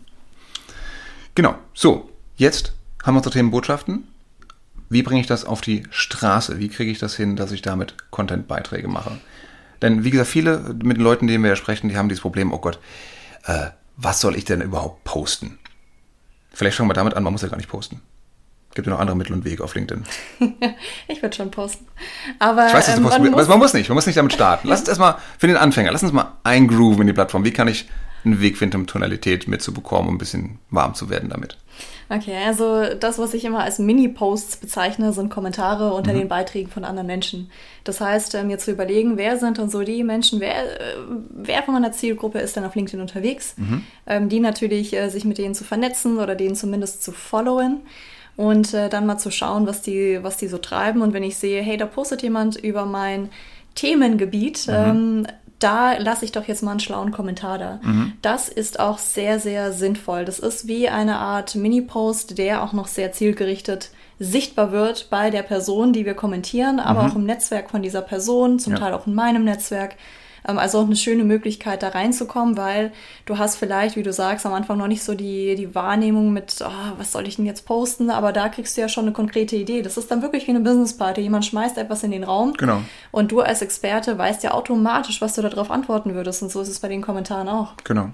Genau. 1.34 1.56
So, 1.74 2.08
jetzt 2.36 2.72
haben 3.02 3.14
wir 3.14 3.18
unsere 3.18 3.32
Themenbotschaften. 3.32 4.06
Wie 4.90 5.02
bringe 5.02 5.20
ich 5.20 5.26
das 5.26 5.44
auf 5.44 5.60
die 5.60 5.84
Straße? 5.90 6.58
Wie 6.58 6.68
kriege 6.68 6.92
ich 6.92 6.98
das 6.98 7.16
hin, 7.16 7.34
dass 7.34 7.50
ich 7.50 7.62
damit 7.62 7.94
Content-Beiträge 8.10 8.86
mache? 8.86 9.18
Denn 9.80 10.04
wie 10.04 10.10
gesagt, 10.10 10.30
viele 10.30 10.58
mit 10.82 10.98
den 10.98 11.02
Leuten, 11.02 11.26
denen 11.26 11.42
wir 11.42 11.50
ja 11.50 11.56
sprechen, 11.56 11.88
die 11.88 11.96
haben 11.96 12.08
dieses 12.08 12.22
Problem, 12.22 12.52
oh 12.52 12.58
Gott, 12.58 12.78
äh, 13.44 13.70
was 13.96 14.20
soll 14.20 14.36
ich 14.36 14.44
denn 14.44 14.60
überhaupt 14.60 15.02
posten? 15.02 15.58
Vielleicht 16.52 16.76
fangen 16.76 16.90
wir 16.90 16.94
damit 16.94 17.14
an, 17.14 17.24
man 17.24 17.32
muss 17.32 17.42
ja 17.42 17.48
gar 17.48 17.56
nicht 17.56 17.68
posten. 17.68 18.00
Gibt 18.74 18.86
ja 18.86 18.92
noch 18.92 19.00
andere 19.00 19.16
Mittel 19.16 19.32
und 19.34 19.44
Wege 19.44 19.62
auf 19.62 19.74
LinkedIn. 19.74 20.04
Ich 21.08 21.22
würde 21.22 21.36
schon 21.36 21.50
posten. 21.50 21.86
Aber 22.38 22.66
Ich 22.68 22.74
weiß, 22.74 22.86
dass 22.86 22.94
du 22.94 23.00
ähm, 23.00 23.04
posten 23.04 23.22
man 23.22 23.32
willst, 23.32 23.34
aber 23.34 23.40
muss, 23.42 23.48
man 23.48 23.58
muss 23.58 23.74
nicht, 23.74 23.88
man 23.88 23.94
muss 23.96 24.06
nicht 24.06 24.16
damit 24.16 24.32
starten. 24.32 24.68
Lass 24.68 24.80
uns 24.80 24.88
erstmal 24.88 25.16
für 25.38 25.46
den 25.46 25.56
Anfänger, 25.56 25.92
lass 25.92 26.02
uns 26.02 26.12
mal 26.12 26.32
eingrooven 26.44 27.02
in 27.02 27.06
die 27.08 27.12
Plattform. 27.12 27.44
Wie 27.44 27.52
kann 27.52 27.68
ich 27.68 27.88
einen 28.24 28.40
Weg 28.40 28.56
finden, 28.56 28.76
um 28.78 28.86
Tonalität 28.86 29.48
mitzubekommen, 29.48 30.08
um 30.08 30.14
ein 30.14 30.18
bisschen 30.18 30.58
warm 30.70 30.94
zu 30.94 31.10
werden 31.10 31.28
damit? 31.28 31.58
Okay, 32.08 32.36
also 32.46 32.94
das, 32.94 33.18
was 33.18 33.32
ich 33.34 33.44
immer 33.44 33.60
als 33.60 33.78
Mini-Posts 33.78 34.56
bezeichne, 34.58 35.12
sind 35.12 35.30
Kommentare 35.30 35.88
Mhm. 35.88 35.92
unter 35.96 36.12
den 36.12 36.28
Beiträgen 36.28 36.70
von 36.70 36.84
anderen 36.84 37.06
Menschen. 37.06 37.50
Das 37.84 38.00
heißt, 38.00 38.34
mir 38.44 38.58
zu 38.58 38.70
überlegen, 38.70 39.16
wer 39.16 39.38
sind 39.38 39.58
denn 39.58 39.70
so 39.70 39.82
die 39.82 40.04
Menschen, 40.04 40.38
wer, 40.40 40.80
äh, 40.80 40.94
wer 41.30 41.62
von 41.62 41.74
meiner 41.74 41.92
Zielgruppe 41.92 42.38
ist 42.38 42.54
denn 42.54 42.64
auf 42.64 42.74
LinkedIn 42.74 43.00
unterwegs, 43.00 43.54
Mhm. 43.56 43.82
ähm, 44.06 44.28
die 44.28 44.40
natürlich 44.40 44.94
äh, 44.94 45.08
sich 45.08 45.24
mit 45.24 45.38
denen 45.38 45.54
zu 45.54 45.64
vernetzen 45.64 46.18
oder 46.18 46.34
denen 46.34 46.54
zumindest 46.54 47.02
zu 47.02 47.12
followen 47.12 47.80
und 48.36 48.72
äh, 48.74 48.88
dann 48.88 49.06
mal 49.06 49.18
zu 49.18 49.30
schauen, 49.30 49.66
was 49.66 49.82
die, 49.82 50.18
was 50.22 50.36
die 50.36 50.48
so 50.48 50.58
treiben. 50.58 51.02
Und 51.02 51.12
wenn 51.12 51.22
ich 51.22 51.36
sehe, 51.36 51.62
hey, 51.62 51.76
da 51.76 51.86
postet 51.86 52.22
jemand 52.22 52.56
über 52.56 52.86
mein 52.86 53.28
Themengebiet, 53.74 54.66
ähm, 54.68 55.26
da 55.58 55.96
lasse 55.96 56.24
ich 56.24 56.32
doch 56.32 56.48
jetzt 56.48 56.62
mal 56.62 56.72
einen 56.72 56.80
schlauen 56.80 57.12
Kommentar 57.12 57.56
da. 57.58 57.80
Das 58.20 58.48
ist 58.48 58.80
auch 58.80 58.98
sehr, 58.98 59.38
sehr 59.38 59.72
sinnvoll. 59.72 60.24
Das 60.24 60.38
ist 60.40 60.66
wie 60.66 60.88
eine 60.88 61.18
Art 61.18 61.54
Mini-Post, 61.54 62.36
der 62.36 62.64
auch 62.64 62.72
noch 62.72 62.88
sehr 62.88 63.12
zielgerichtet 63.12 63.90
sichtbar 64.18 64.72
wird 64.72 65.08
bei 65.10 65.30
der 65.30 65.42
Person, 65.42 65.92
die 65.92 66.04
wir 66.04 66.14
kommentieren, 66.14 66.80
aber 66.80 67.06
auch 67.06 67.16
im 67.16 67.24
Netzwerk 67.24 67.70
von 67.70 67.82
dieser 67.82 68.02
Person, 68.02 68.58
zum 68.58 68.74
Ja. 68.74 68.78
Teil 68.80 68.94
auch 68.94 69.06
in 69.06 69.14
meinem 69.14 69.44
Netzwerk. 69.44 69.96
Ähm, 70.46 70.58
Also 70.58 70.78
auch 70.80 70.86
eine 70.86 70.96
schöne 70.96 71.24
Möglichkeit, 71.24 71.82
da 71.82 71.88
reinzukommen, 71.88 72.56
weil 72.56 72.92
du 73.26 73.38
hast 73.38 73.56
vielleicht, 73.56 73.96
wie 73.96 74.02
du 74.02 74.12
sagst, 74.12 74.44
am 74.46 74.52
Anfang 74.52 74.78
noch 74.78 74.86
nicht 74.88 75.02
so 75.02 75.14
die, 75.14 75.54
die 75.54 75.74
Wahrnehmung 75.74 76.32
mit, 76.32 76.56
oh, 76.64 76.70
was 76.98 77.12
soll 77.12 77.26
ich 77.28 77.36
denn 77.36 77.46
jetzt 77.46 77.66
posten, 77.66 78.10
aber 78.10 78.32
da 78.32 78.48
kriegst 78.48 78.76
du 78.76 78.80
ja 78.80 78.88
schon 78.88 79.04
eine 79.04 79.12
konkrete 79.12 79.56
Idee. 79.56 79.82
Das 79.82 79.96
ist 79.96 80.10
dann 80.10 80.22
wirklich 80.22 80.46
wie 80.46 80.50
eine 80.50 80.60
Business-Party. 80.60 81.20
Jemand 81.20 81.44
schmeißt 81.44 81.78
etwas 81.78 82.02
in 82.02 82.10
den 82.10 82.24
Raum 82.24 82.54
Genau. 82.54 82.80
und 83.10 83.32
du 83.32 83.40
als 83.40 83.62
Experte 83.62 84.16
weißt 84.18 84.42
ja 84.42 84.52
automatisch, 84.52 85.20
was 85.20 85.34
du 85.34 85.42
darauf 85.42 85.70
antworten 85.70 86.14
würdest. 86.14 86.42
Und 86.42 86.50
so 86.50 86.60
ist 86.60 86.68
es 86.68 86.80
bei 86.80 86.88
den 86.88 87.02
Kommentaren 87.02 87.48
auch. 87.48 87.74
Genau. 87.84 88.10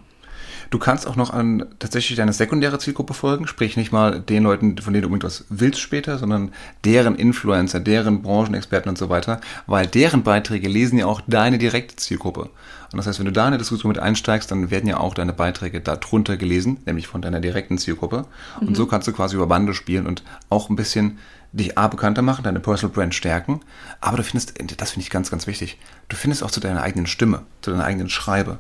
Du 0.71 0.79
kannst 0.79 1.07
auch 1.07 1.17
noch 1.17 1.31
an 1.31 1.65
tatsächlich 1.79 2.17
deine 2.17 2.33
sekundäre 2.33 2.79
Zielgruppe 2.79 3.15
folgen, 3.15 3.47
sprich 3.47 3.77
nicht 3.77 3.93
mal 3.93 4.21
den 4.21 4.43
Leuten, 4.43 4.79
von 4.79 4.93
denen 4.93 5.03
du 5.03 5.09
irgendwas 5.09 5.45
willst 5.49 5.81
später, 5.81 6.19
sondern 6.19 6.53
deren 6.85 7.15
Influencer, 7.15 7.81
deren 7.81 8.23
Branchenexperten 8.23 8.89
und 8.89 8.99
so 8.99 9.09
weiter, 9.09 9.41
weil 9.67 9.87
deren 9.87 10.23
Beiträge 10.23 10.69
lesen 10.69 10.99
ja 10.99 11.07
auch 11.07 11.21
deine 11.27 11.59
direkte 11.59 11.97
Zielgruppe. 11.97 12.51
Und 12.91 12.97
das 12.97 13.07
heißt, 13.07 13.19
wenn 13.19 13.27
du 13.27 13.33
da 13.33 13.43
in 13.43 13.49
eine 13.49 13.59
Diskussion 13.59 13.91
mit 13.91 13.99
einsteigst, 13.99 14.51
dann 14.51 14.71
werden 14.71 14.89
ja 14.89 14.99
auch 14.99 15.13
deine 15.13 15.35
Beiträge 15.35 15.81
darunter 15.81 16.39
gelesen, 16.39 16.79
nämlich 16.87 17.07
von 17.07 17.21
deiner 17.21 17.41
direkten 17.41 17.77
Zielgruppe. 17.77 18.25
Und 18.61 18.77
so 18.77 18.87
kannst 18.87 19.07
du 19.09 19.13
quasi 19.13 19.37
über 19.37 19.47
Bande 19.47 19.75
spielen 19.75 20.07
und 20.07 20.23
auch 20.49 20.71
ein 20.71 20.77
bisschen 20.77 21.19
dich 21.53 21.79
A 21.79 21.89
bekannter 21.89 22.21
machen, 22.23 22.43
deine 22.45 22.61
Personal 22.61 22.95
Brand 22.95 23.15
stärken, 23.15 23.61
aber 24.01 24.19
du 24.19 24.23
findest, 24.23 24.55
das 24.77 24.91
finde 24.91 25.03
ich 25.05 25.11
ganz, 25.11 25.31
ganz 25.31 25.47
wichtig, 25.47 25.79
du 26.09 26.17
findest 26.17 26.43
auch 26.43 26.51
zu 26.51 26.61
deiner 26.61 26.83
eigenen 26.83 27.07
Stimme, 27.07 27.43
zu 27.63 27.71
deiner 27.71 27.85
eigenen 27.85 28.11
Schreibe, 28.11 28.59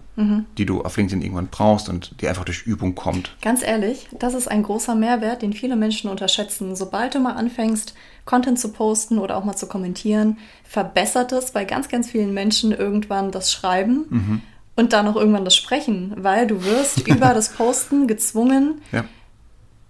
die 0.57 0.65
du 0.65 0.83
auf 0.83 0.97
LinkedIn 0.97 1.21
irgendwann 1.23 1.49
brauchst 1.49 1.89
und 1.89 2.21
die 2.21 2.29
einfach 2.29 2.45
durch 2.45 2.63
Übung 2.63 2.95
kommt. 2.95 3.37
Ganz 3.43 3.63
ehrlich, 3.63 4.09
das 4.19 4.33
ist 4.35 4.49
ein 4.49 4.63
großer 4.63 4.95
Mehrwert, 4.95 5.43
den 5.43 5.53
viele 5.53 5.77
Menschen 5.77 6.09
unterschätzen. 6.11 6.77
Sobald 6.77 7.15
du 7.15 7.21
mal 7.21 7.35
anfängst, 7.35 7.95
Content 8.25 8.59
zu 8.59 8.73
posten 8.73 9.19
oder 9.19 9.37
auch 9.37 9.45
mal 9.45 9.57
zu 9.57 9.67
kommentieren, 9.67 10.39
verbessert 10.65 11.33
es 11.33 11.53
bei 11.53 11.65
ganz, 11.65 11.89
ganz 11.89 12.11
vielen 12.11 12.33
Menschen 12.33 12.73
irgendwann 12.73 13.31
das 13.31 13.53
Schreiben 13.53 14.43
und 14.77 14.93
dann 14.95 15.09
auch 15.09 15.17
irgendwann 15.17 15.45
das 15.45 15.57
Sprechen, 15.57 16.15
weil 16.17 16.47
du 16.47 16.65
wirst 16.65 16.99
über 17.07 17.35
das 17.35 17.51
Posten 17.51 18.07
gezwungen, 18.07 18.81
Ja, 18.93 19.05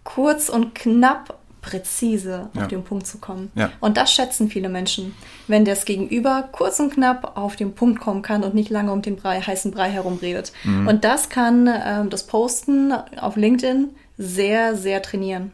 kurz 0.04 0.48
und 0.48 0.74
knapp 0.74 1.38
präzise 1.68 2.48
Ja. 2.54 2.62
auf 2.62 2.68
den 2.68 2.82
Punkt 2.84 3.06
zu 3.06 3.18
kommen. 3.18 3.50
Ja. 3.54 3.70
Und 3.80 3.96
das 3.96 4.12
schätzen 4.12 4.48
viele 4.48 4.68
Menschen, 4.68 5.14
wenn 5.46 5.64
das 5.64 5.84
Gegenüber 5.84 6.48
kurz 6.52 6.80
und 6.80 6.92
knapp 6.94 7.36
auf 7.36 7.56
den 7.56 7.74
Punkt 7.74 8.00
kommen 8.00 8.22
kann 8.22 8.42
und 8.44 8.54
nicht 8.54 8.70
lange 8.70 8.92
um 8.92 9.02
den 9.02 9.16
Brei, 9.16 9.40
heißen 9.40 9.70
Brei 9.72 9.90
herumredet. 9.90 10.52
Mhm. 10.64 10.88
Und 10.88 11.04
das 11.04 11.28
kann 11.28 11.68
ähm, 11.68 12.10
das 12.10 12.26
Posten 12.26 12.92
auf 13.20 13.36
LinkedIn 13.36 13.88
sehr, 14.16 14.76
sehr 14.76 15.02
trainieren. 15.02 15.52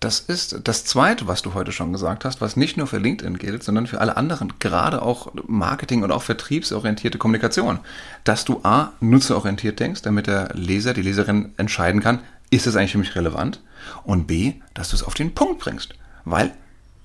das 0.00 0.20
ist 0.20 0.60
das 0.62 0.84
Zweite, 0.84 1.26
was 1.26 1.42
du 1.42 1.54
heute 1.54 1.72
schon 1.72 1.92
gesagt 1.92 2.24
hast, 2.24 2.40
was 2.40 2.56
nicht 2.56 2.76
nur 2.76 2.86
für 2.86 2.98
LinkedIn 2.98 3.36
gilt, 3.38 3.64
sondern 3.64 3.88
für 3.88 4.00
alle 4.00 4.16
anderen, 4.16 4.52
gerade 4.60 5.02
auch 5.02 5.32
Marketing- 5.48 6.04
und 6.04 6.12
auch 6.12 6.22
vertriebsorientierte 6.22 7.18
Kommunikation. 7.18 7.80
Dass 8.22 8.44
du 8.44 8.60
A, 8.62 8.92
nutzerorientiert 9.00 9.80
denkst, 9.80 10.02
damit 10.02 10.28
der 10.28 10.50
Leser, 10.54 10.94
die 10.94 11.02
Leserin 11.02 11.52
entscheiden 11.56 12.00
kann, 12.00 12.20
ist 12.50 12.66
es 12.68 12.76
eigentlich 12.76 12.92
für 12.92 12.98
mich 12.98 13.16
relevant? 13.16 13.60
Und 14.04 14.26
B, 14.26 14.54
dass 14.74 14.90
du 14.90 14.96
es 14.96 15.02
auf 15.02 15.14
den 15.14 15.34
Punkt 15.34 15.60
bringst. 15.60 15.94
Weil 16.24 16.52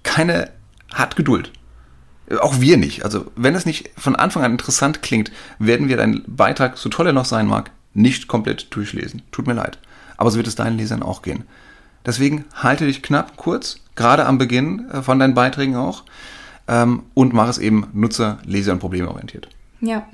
keine 0.04 0.52
hat 0.92 1.16
Geduld. 1.16 1.52
Auch 2.40 2.62
wir 2.62 2.78
nicht. 2.78 3.04
Also, 3.04 3.32
wenn 3.36 3.56
es 3.56 3.66
nicht 3.66 3.90
von 3.98 4.16
Anfang 4.16 4.44
an 4.44 4.52
interessant 4.52 5.02
klingt, 5.02 5.32
werden 5.60 5.88
wir 5.88 5.98
deinen 5.98 6.24
Beitrag, 6.28 6.78
so 6.78 6.90
toll 6.90 7.08
er 7.08 7.14
noch 7.14 7.26
sein 7.26 7.48
mag, 7.48 7.72
nicht 7.94 8.28
komplett 8.28 8.74
durchlesen. 8.74 9.22
Tut 9.32 9.48
mir 9.48 9.54
leid. 9.54 9.78
Aber 10.18 10.32
so 10.32 10.38
wird 10.38 10.48
es 10.48 10.56
deinen 10.56 10.78
Lesern 10.78 11.04
auch 11.04 11.22
gehen. 11.22 11.44
Deswegen 12.06 12.46
halte 12.56 12.86
dich 12.86 13.02
knapp, 13.02 13.38
kurz, 13.38 13.80
gerade 13.96 14.26
am 14.26 14.38
Beginn 14.38 14.90
äh, 14.90 15.02
von 15.02 15.20
deinen 15.20 15.34
Beiträgen 15.34 15.76
auch, 15.76 16.04
ähm, 16.68 17.04
und 17.14 17.34
mach 17.34 17.48
es 17.50 17.58
eben 17.58 17.88
nutzer-, 17.94 18.40
leser- 18.46 18.74
und 18.74 18.80
problemorientiert. 18.80 19.50
Ja. 19.82 20.08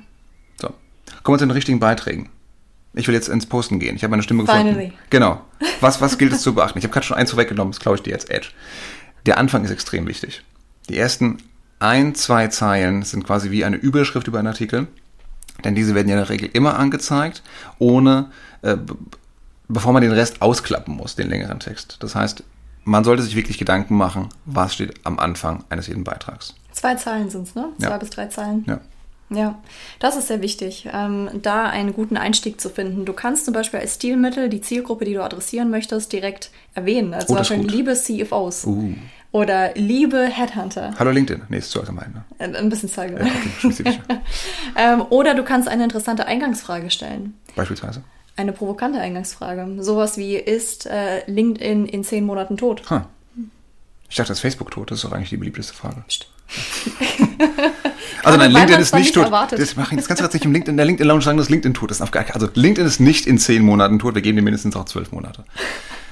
So. 0.60 0.68
Kommen 1.22 1.34
wir 1.34 1.38
zu 1.38 1.46
den 1.46 1.52
richtigen 1.52 1.80
Beiträgen. 1.80 2.28
Ich 2.92 3.06
will 3.06 3.14
jetzt 3.14 3.28
ins 3.28 3.46
Posten 3.46 3.78
gehen. 3.78 3.94
Ich 3.96 4.02
habe 4.02 4.10
meine 4.10 4.22
Stimme 4.22 4.44
gefunden. 4.44 4.68
Finally. 4.74 4.92
Genau. 5.10 5.40
Was, 5.80 6.00
was 6.00 6.18
gilt 6.18 6.32
es 6.32 6.42
zu 6.42 6.54
beachten? 6.54 6.78
Ich 6.78 6.84
habe 6.84 6.92
gerade 6.92 7.06
schon 7.06 7.16
eins 7.16 7.30
vorweggenommen, 7.30 7.72
das 7.72 7.80
glaube 7.80 7.96
ich 7.96 8.02
dir 8.02 8.10
jetzt 8.10 8.30
Edge. 8.30 8.48
Der 9.26 9.38
Anfang 9.38 9.64
ist 9.64 9.70
extrem 9.70 10.06
wichtig. 10.06 10.42
Die 10.88 10.98
ersten 10.98 11.38
ein, 11.78 12.14
zwei 12.14 12.48
Zeilen 12.48 13.02
sind 13.02 13.24
quasi 13.24 13.50
wie 13.50 13.64
eine 13.64 13.76
Überschrift 13.76 14.26
über 14.28 14.38
einen 14.38 14.48
Artikel. 14.48 14.88
Denn 15.64 15.74
diese 15.74 15.94
werden 15.94 16.08
ja 16.08 16.14
in 16.16 16.20
der 16.20 16.28
Regel 16.30 16.48
immer 16.52 16.78
angezeigt, 16.78 17.42
ohne, 17.78 18.30
äh, 18.62 18.76
bevor 19.68 19.92
man 19.92 20.02
den 20.02 20.12
Rest 20.12 20.42
ausklappen 20.42 20.96
muss, 20.96 21.16
den 21.16 21.28
längeren 21.28 21.60
Text. 21.60 21.96
Das 22.00 22.14
heißt, 22.14 22.42
man 22.84 23.04
sollte 23.04 23.22
sich 23.22 23.36
wirklich 23.36 23.58
Gedanken 23.58 23.96
machen, 23.96 24.28
was 24.46 24.74
steht 24.74 24.94
am 25.04 25.18
Anfang 25.18 25.64
eines 25.68 25.86
jeden 25.86 26.02
Beitrags. 26.04 26.54
Zwei 26.72 26.94
Zeilen 26.94 27.28
sind 27.30 27.46
es, 27.48 27.54
ne? 27.54 27.68
Zwei 27.78 27.88
Ja. 27.90 27.98
bis 27.98 28.10
drei 28.10 28.26
Zeilen. 28.26 28.64
Ja. 28.66 28.80
Ja, 29.32 29.58
das 30.00 30.16
ist 30.16 30.26
sehr 30.26 30.42
wichtig, 30.42 30.88
ähm, 30.92 31.28
da 31.42 31.64
einen 31.66 31.92
guten 31.92 32.16
Einstieg 32.16 32.60
zu 32.60 32.68
finden. 32.68 33.04
Du 33.04 33.12
kannst 33.12 33.44
zum 33.44 33.54
Beispiel 33.54 33.78
als 33.78 33.94
Stilmittel 33.94 34.48
die 34.48 34.60
Zielgruppe, 34.60 35.04
die 35.04 35.14
du 35.14 35.22
adressieren 35.22 35.70
möchtest, 35.70 36.12
direkt 36.12 36.50
erwähnen. 36.74 37.14
Also 37.14 37.28
Oh, 37.34 37.36
ist 37.36 37.48
Beispiel 37.48 37.66
liebe 37.68 37.94
CFOs 37.94 38.66
Uh. 38.66 38.94
oder 39.30 39.72
liebe 39.76 40.24
Headhunter. 40.24 40.94
Hallo 40.98 41.12
LinkedIn. 41.12 41.44
Nee, 41.48 41.58
ist 41.58 41.70
zu 41.70 41.78
allgemein. 41.78 42.12
Ne? 42.12 42.24
Äh, 42.52 42.56
Ein 42.58 42.68
bisschen 42.68 42.88
zeigen. 42.88 43.18
Ja, 43.18 43.22
okay, 43.24 43.50
spezifisch. 43.60 43.98
ähm, 44.76 45.04
oder 45.10 45.34
du 45.34 45.44
kannst 45.44 45.68
eine 45.68 45.84
interessante 45.84 46.26
Eingangsfrage 46.26 46.90
stellen. 46.90 47.34
Beispielsweise. 47.54 48.02
Eine 48.36 48.52
provokante 48.52 48.98
Eingangsfrage. 49.00 49.80
Sowas 49.82 50.16
wie, 50.16 50.34
ist 50.34 50.86
äh, 50.86 51.22
LinkedIn 51.30 51.86
in 51.86 52.02
zehn 52.02 52.24
Monaten 52.24 52.56
tot? 52.56 52.82
Ha. 52.90 53.06
Ich 54.08 54.16
dachte, 54.16 54.30
das 54.32 54.40
Facebook 54.40 54.72
tot. 54.72 54.90
Das 54.90 54.98
ist 54.98 55.04
doch 55.04 55.12
eigentlich 55.12 55.30
die 55.30 55.36
beliebteste 55.36 55.72
Frage. 55.74 56.02
Psst. 56.08 56.26
Also 58.22 58.38
nein, 58.38 58.50
LinkedIn 58.50 58.80
ist 58.80 58.94
nicht 58.94 59.14
tot. 59.14 59.24
erwartet. 59.24 59.58
Das 59.58 59.76
machen 59.76 59.96
jetzt 59.96 60.08
ganz 60.08 60.20
nicht 60.20 60.44
im 60.44 60.52
LinkedIn, 60.52 60.72
in 60.72 60.76
der 60.76 60.86
LinkedIn 60.86 61.06
Lounge 61.06 61.22
sagen, 61.22 61.38
dass 61.38 61.48
LinkedIn 61.48 61.74
tot 61.74 61.90
ist. 61.90 62.00
Also 62.00 62.48
LinkedIn 62.54 62.86
ist 62.86 63.00
nicht 63.00 63.26
in 63.26 63.38
zehn 63.38 63.62
Monaten 63.62 63.98
tot. 63.98 64.14
Wir 64.14 64.22
geben 64.22 64.36
dir 64.36 64.42
mindestens 64.42 64.76
auch 64.76 64.84
zwölf 64.84 65.12
Monate. 65.12 65.44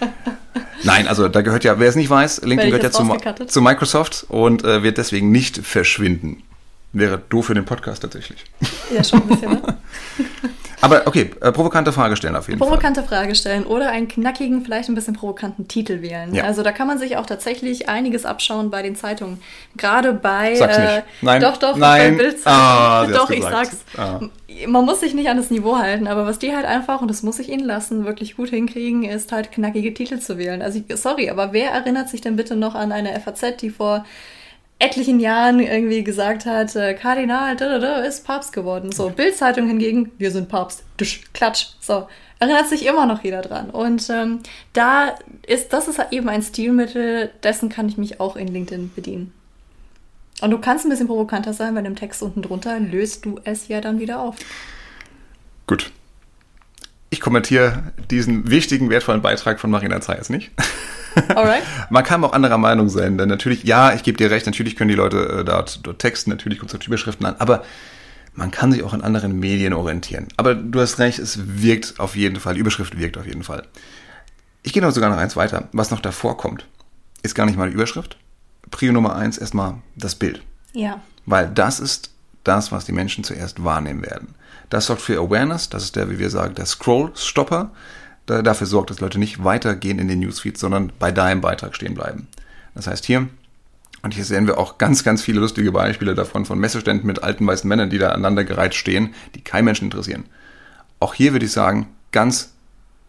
Nein, 0.84 1.08
also 1.08 1.28
da 1.28 1.42
gehört 1.42 1.64
ja, 1.64 1.78
wer 1.80 1.88
es 1.88 1.96
nicht 1.96 2.08
weiß, 2.08 2.42
LinkedIn 2.42 2.72
ich 2.72 2.80
gehört 2.80 2.94
ja 2.94 3.36
zu, 3.36 3.46
zu 3.46 3.60
Microsoft 3.60 4.26
und 4.28 4.64
äh, 4.64 4.82
wird 4.82 4.98
deswegen 4.98 5.30
nicht 5.30 5.58
verschwinden. 5.58 6.42
Wäre 6.92 7.20
doof 7.28 7.46
für 7.46 7.54
den 7.54 7.64
Podcast 7.64 8.02
tatsächlich. 8.02 8.44
Ja, 8.94 9.04
schon 9.04 9.22
ein 9.22 9.28
bisschen, 9.28 9.50
ne? 9.50 9.62
Aber 10.80 11.06
okay, 11.06 11.30
äh, 11.40 11.52
provokante 11.52 11.92
Frage 11.92 12.16
stellen 12.16 12.36
auf 12.36 12.48
jeden 12.48 12.58
Fall. 12.58 12.68
Provokante 12.68 13.02
Frage 13.02 13.34
stellen 13.34 13.64
oder 13.64 13.90
einen 13.90 14.08
knackigen, 14.08 14.64
vielleicht 14.64 14.88
ein 14.88 14.94
bisschen 14.94 15.14
provokanten 15.14 15.66
Titel 15.66 16.02
wählen. 16.02 16.34
Ja. 16.34 16.44
Also 16.44 16.62
da 16.62 16.72
kann 16.72 16.86
man 16.86 16.98
sich 16.98 17.16
auch 17.16 17.26
tatsächlich 17.26 17.88
einiges 17.88 18.24
abschauen 18.24 18.70
bei 18.70 18.82
den 18.82 18.94
Zeitungen. 18.94 19.42
Gerade 19.76 20.12
bei 20.12 20.54
Sag's 20.54 20.76
äh, 20.76 20.80
nicht. 20.80 21.04
Nein. 21.22 21.40
doch, 21.40 21.56
doch, 21.56 21.76
Nein. 21.76 22.16
bei 22.16 22.22
Bildzeitung. 22.22 22.52
Ah, 22.52 23.06
doch, 23.06 23.30
ich 23.30 23.36
gesagt. 23.40 23.70
sag's. 23.70 23.84
Ah. 23.96 24.20
Man 24.66 24.84
muss 24.84 25.00
sich 25.00 25.14
nicht 25.14 25.28
an 25.28 25.36
das 25.36 25.50
Niveau 25.50 25.78
halten, 25.78 26.06
aber 26.06 26.26
was 26.26 26.38
die 26.38 26.54
halt 26.54 26.66
einfach, 26.66 27.00
und 27.00 27.08
das 27.08 27.22
muss 27.22 27.38
ich 27.38 27.48
ihnen 27.48 27.64
lassen, 27.64 28.04
wirklich 28.04 28.36
gut 28.36 28.48
hinkriegen, 28.48 29.04
ist 29.04 29.30
halt 29.30 29.52
knackige 29.52 29.94
Titel 29.94 30.18
zu 30.18 30.38
wählen. 30.38 30.62
Also 30.62 30.80
ich, 30.80 30.96
sorry, 30.96 31.30
aber 31.30 31.52
wer 31.52 31.70
erinnert 31.70 32.08
sich 32.08 32.22
denn 32.22 32.36
bitte 32.36 32.56
noch 32.56 32.74
an 32.74 32.90
eine 32.90 33.18
FAZ, 33.20 33.58
die 33.60 33.70
vor 33.70 34.04
etlichen 34.78 35.18
Jahren 35.18 35.60
irgendwie 35.60 36.04
gesagt 36.04 36.46
hat, 36.46 36.74
äh, 36.76 36.94
Kardinal 36.94 37.56
da, 37.56 37.68
da, 37.68 37.78
da, 37.78 37.96
ist 38.02 38.24
Papst 38.24 38.52
geworden. 38.52 38.92
So, 38.92 39.10
Bildzeitung 39.10 39.66
hingegen, 39.66 40.12
wir 40.18 40.30
sind 40.30 40.48
Papst. 40.48 40.84
Dusch, 40.96 41.22
klatsch. 41.32 41.68
So, 41.80 42.08
erinnert 42.38 42.68
sich 42.68 42.86
immer 42.86 43.06
noch 43.06 43.24
jeder 43.24 43.42
dran. 43.42 43.70
Und 43.70 44.08
ähm, 44.10 44.40
da 44.72 45.14
ist, 45.46 45.72
das 45.72 45.88
ist 45.88 46.00
eben 46.10 46.28
ein 46.28 46.42
Stilmittel, 46.42 47.30
dessen 47.42 47.68
kann 47.68 47.88
ich 47.88 47.98
mich 47.98 48.20
auch 48.20 48.36
in 48.36 48.48
LinkedIn 48.48 48.92
bedienen. 48.94 49.32
Und 50.40 50.52
du 50.52 50.58
kannst 50.58 50.86
ein 50.86 50.90
bisschen 50.90 51.08
provokanter 51.08 51.52
sein, 51.52 51.74
weil 51.74 51.84
im 51.84 51.96
Text 51.96 52.22
unten 52.22 52.42
drunter 52.42 52.78
löst 52.78 53.24
du 53.24 53.40
es 53.42 53.66
ja 53.66 53.80
dann 53.80 53.98
wieder 53.98 54.20
auf. 54.20 54.36
Gut. 55.66 55.90
Ich 57.10 57.20
kommentiere 57.20 57.92
diesen 58.10 58.50
wichtigen, 58.50 58.90
wertvollen 58.90 59.22
Beitrag 59.22 59.58
von 59.58 59.70
Marina 59.70 60.00
Zayas 60.00 60.30
nicht. 60.30 60.52
Alright? 61.34 61.62
Man 61.90 62.04
kann 62.04 62.22
auch 62.24 62.32
anderer 62.32 62.58
Meinung 62.58 62.88
sein, 62.88 63.18
denn 63.18 63.28
natürlich, 63.28 63.64
ja, 63.64 63.94
ich 63.94 64.02
gebe 64.02 64.16
dir 64.16 64.30
recht, 64.30 64.46
natürlich 64.46 64.76
können 64.76 64.88
die 64.88 64.94
Leute 64.94 65.40
äh, 65.40 65.44
dort, 65.44 65.86
dort 65.86 65.98
texten, 65.98 66.30
natürlich 66.30 66.58
kommt 66.58 66.70
es 66.70 66.74
auf 66.74 66.80
die 66.80 66.86
Überschriften 66.86 67.26
an, 67.26 67.36
aber 67.38 67.64
man 68.34 68.50
kann 68.50 68.70
sich 68.70 68.84
auch 68.84 68.92
an 68.92 69.02
anderen 69.02 69.38
Medien 69.38 69.72
orientieren. 69.72 70.28
Aber 70.36 70.54
du 70.54 70.80
hast 70.80 70.98
recht, 70.98 71.18
es 71.18 71.62
wirkt 71.62 71.98
auf 71.98 72.14
jeden 72.14 72.36
Fall, 72.36 72.54
die 72.54 72.60
Überschrift 72.60 72.98
wirkt 72.98 73.18
auf 73.18 73.26
jeden 73.26 73.42
Fall. 73.42 73.64
Ich 74.62 74.72
gehe 74.72 74.82
noch 74.82 74.92
sogar 74.92 75.10
noch 75.10 75.16
eins 75.16 75.36
weiter. 75.36 75.68
Was 75.72 75.90
noch 75.90 76.00
davor 76.00 76.36
kommt, 76.36 76.66
ist 77.22 77.34
gar 77.34 77.46
nicht 77.46 77.58
mal 77.58 77.68
die 77.68 77.74
Überschrift. 77.74 78.16
Prio 78.70 78.92
Nummer 78.92 79.16
eins 79.16 79.38
erstmal 79.38 79.76
das 79.96 80.14
Bild. 80.14 80.42
Ja. 80.72 81.00
Weil 81.26 81.48
das 81.48 81.80
ist 81.80 82.10
das, 82.44 82.70
was 82.70 82.84
die 82.84 82.92
Menschen 82.92 83.24
zuerst 83.24 83.64
wahrnehmen 83.64 84.02
werden. 84.02 84.34
Das 84.70 84.86
sorgt 84.86 85.02
für 85.02 85.18
Awareness, 85.18 85.68
das 85.68 85.84
ist 85.84 85.96
der, 85.96 86.10
wie 86.10 86.18
wir 86.18 86.30
sagen, 86.30 86.54
der 86.54 86.66
Scroll-Stopper, 86.66 87.70
dafür 88.28 88.66
sorgt, 88.66 88.90
dass 88.90 89.00
Leute 89.00 89.18
nicht 89.18 89.44
weitergehen 89.44 89.98
in 89.98 90.08
den 90.08 90.20
Newsfeed, 90.20 90.58
sondern 90.58 90.92
bei 90.98 91.10
deinem 91.10 91.40
Beitrag 91.40 91.74
stehen 91.74 91.94
bleiben. 91.94 92.28
Das 92.74 92.86
heißt 92.86 93.04
hier, 93.04 93.28
und 94.02 94.14
hier 94.14 94.24
sehen 94.24 94.46
wir 94.46 94.58
auch 94.58 94.78
ganz, 94.78 95.02
ganz 95.02 95.22
viele 95.22 95.40
lustige 95.40 95.72
Beispiele 95.72 96.14
davon, 96.14 96.44
von 96.44 96.58
Messeständen 96.58 97.06
mit 97.06 97.22
alten 97.22 97.46
weißen 97.46 97.68
Männern, 97.68 97.90
die 97.90 97.98
da 97.98 98.10
aneinandergereiht 98.10 98.74
stehen, 98.74 99.14
die 99.34 99.40
kein 99.42 99.64
Menschen 99.64 99.86
interessieren. 99.86 100.24
Auch 101.00 101.14
hier 101.14 101.32
würde 101.32 101.46
ich 101.46 101.52
sagen, 101.52 101.88
ganz 102.12 102.52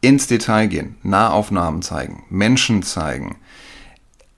ins 0.02 0.28
Detail 0.28 0.68
gehen, 0.68 0.96
Nahaufnahmen 1.04 1.82
zeigen, 1.82 2.24
Menschen 2.30 2.84
zeigen, 2.84 3.38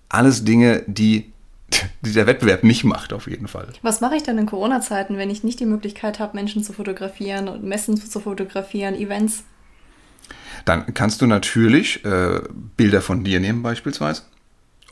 alles 0.10 0.44
Dinge, 0.44 0.84
die, 0.88 1.32
die 2.02 2.14
der 2.14 2.28
Wettbewerb 2.28 2.64
nicht 2.64 2.84
macht, 2.84 3.14
auf 3.14 3.28
jeden 3.28 3.48
Fall. 3.48 3.70
Was 3.82 4.02
mache 4.02 4.16
ich 4.16 4.24
denn 4.24 4.38
in 4.38 4.46
Corona-Zeiten, 4.46 5.18
wenn 5.18 5.30
ich 5.30 5.44
nicht 5.44 5.60
die 5.60 5.66
Möglichkeit 5.66 6.20
habe, 6.20 6.36
Menschen 6.36 6.64
zu 6.64 6.74
fotografieren 6.74 7.48
und 7.48 7.64
Messen 7.64 7.96
zu 7.96 8.20
fotografieren, 8.20 8.96
Events? 8.96 9.44
Dann 10.66 10.94
kannst 10.94 11.22
du 11.22 11.28
natürlich 11.28 12.06
äh, 12.06 12.42
Bilder 12.78 13.02
von 13.02 13.24
dir 13.24 13.40
nehmen 13.40 13.64
beispielsweise. 13.64 14.24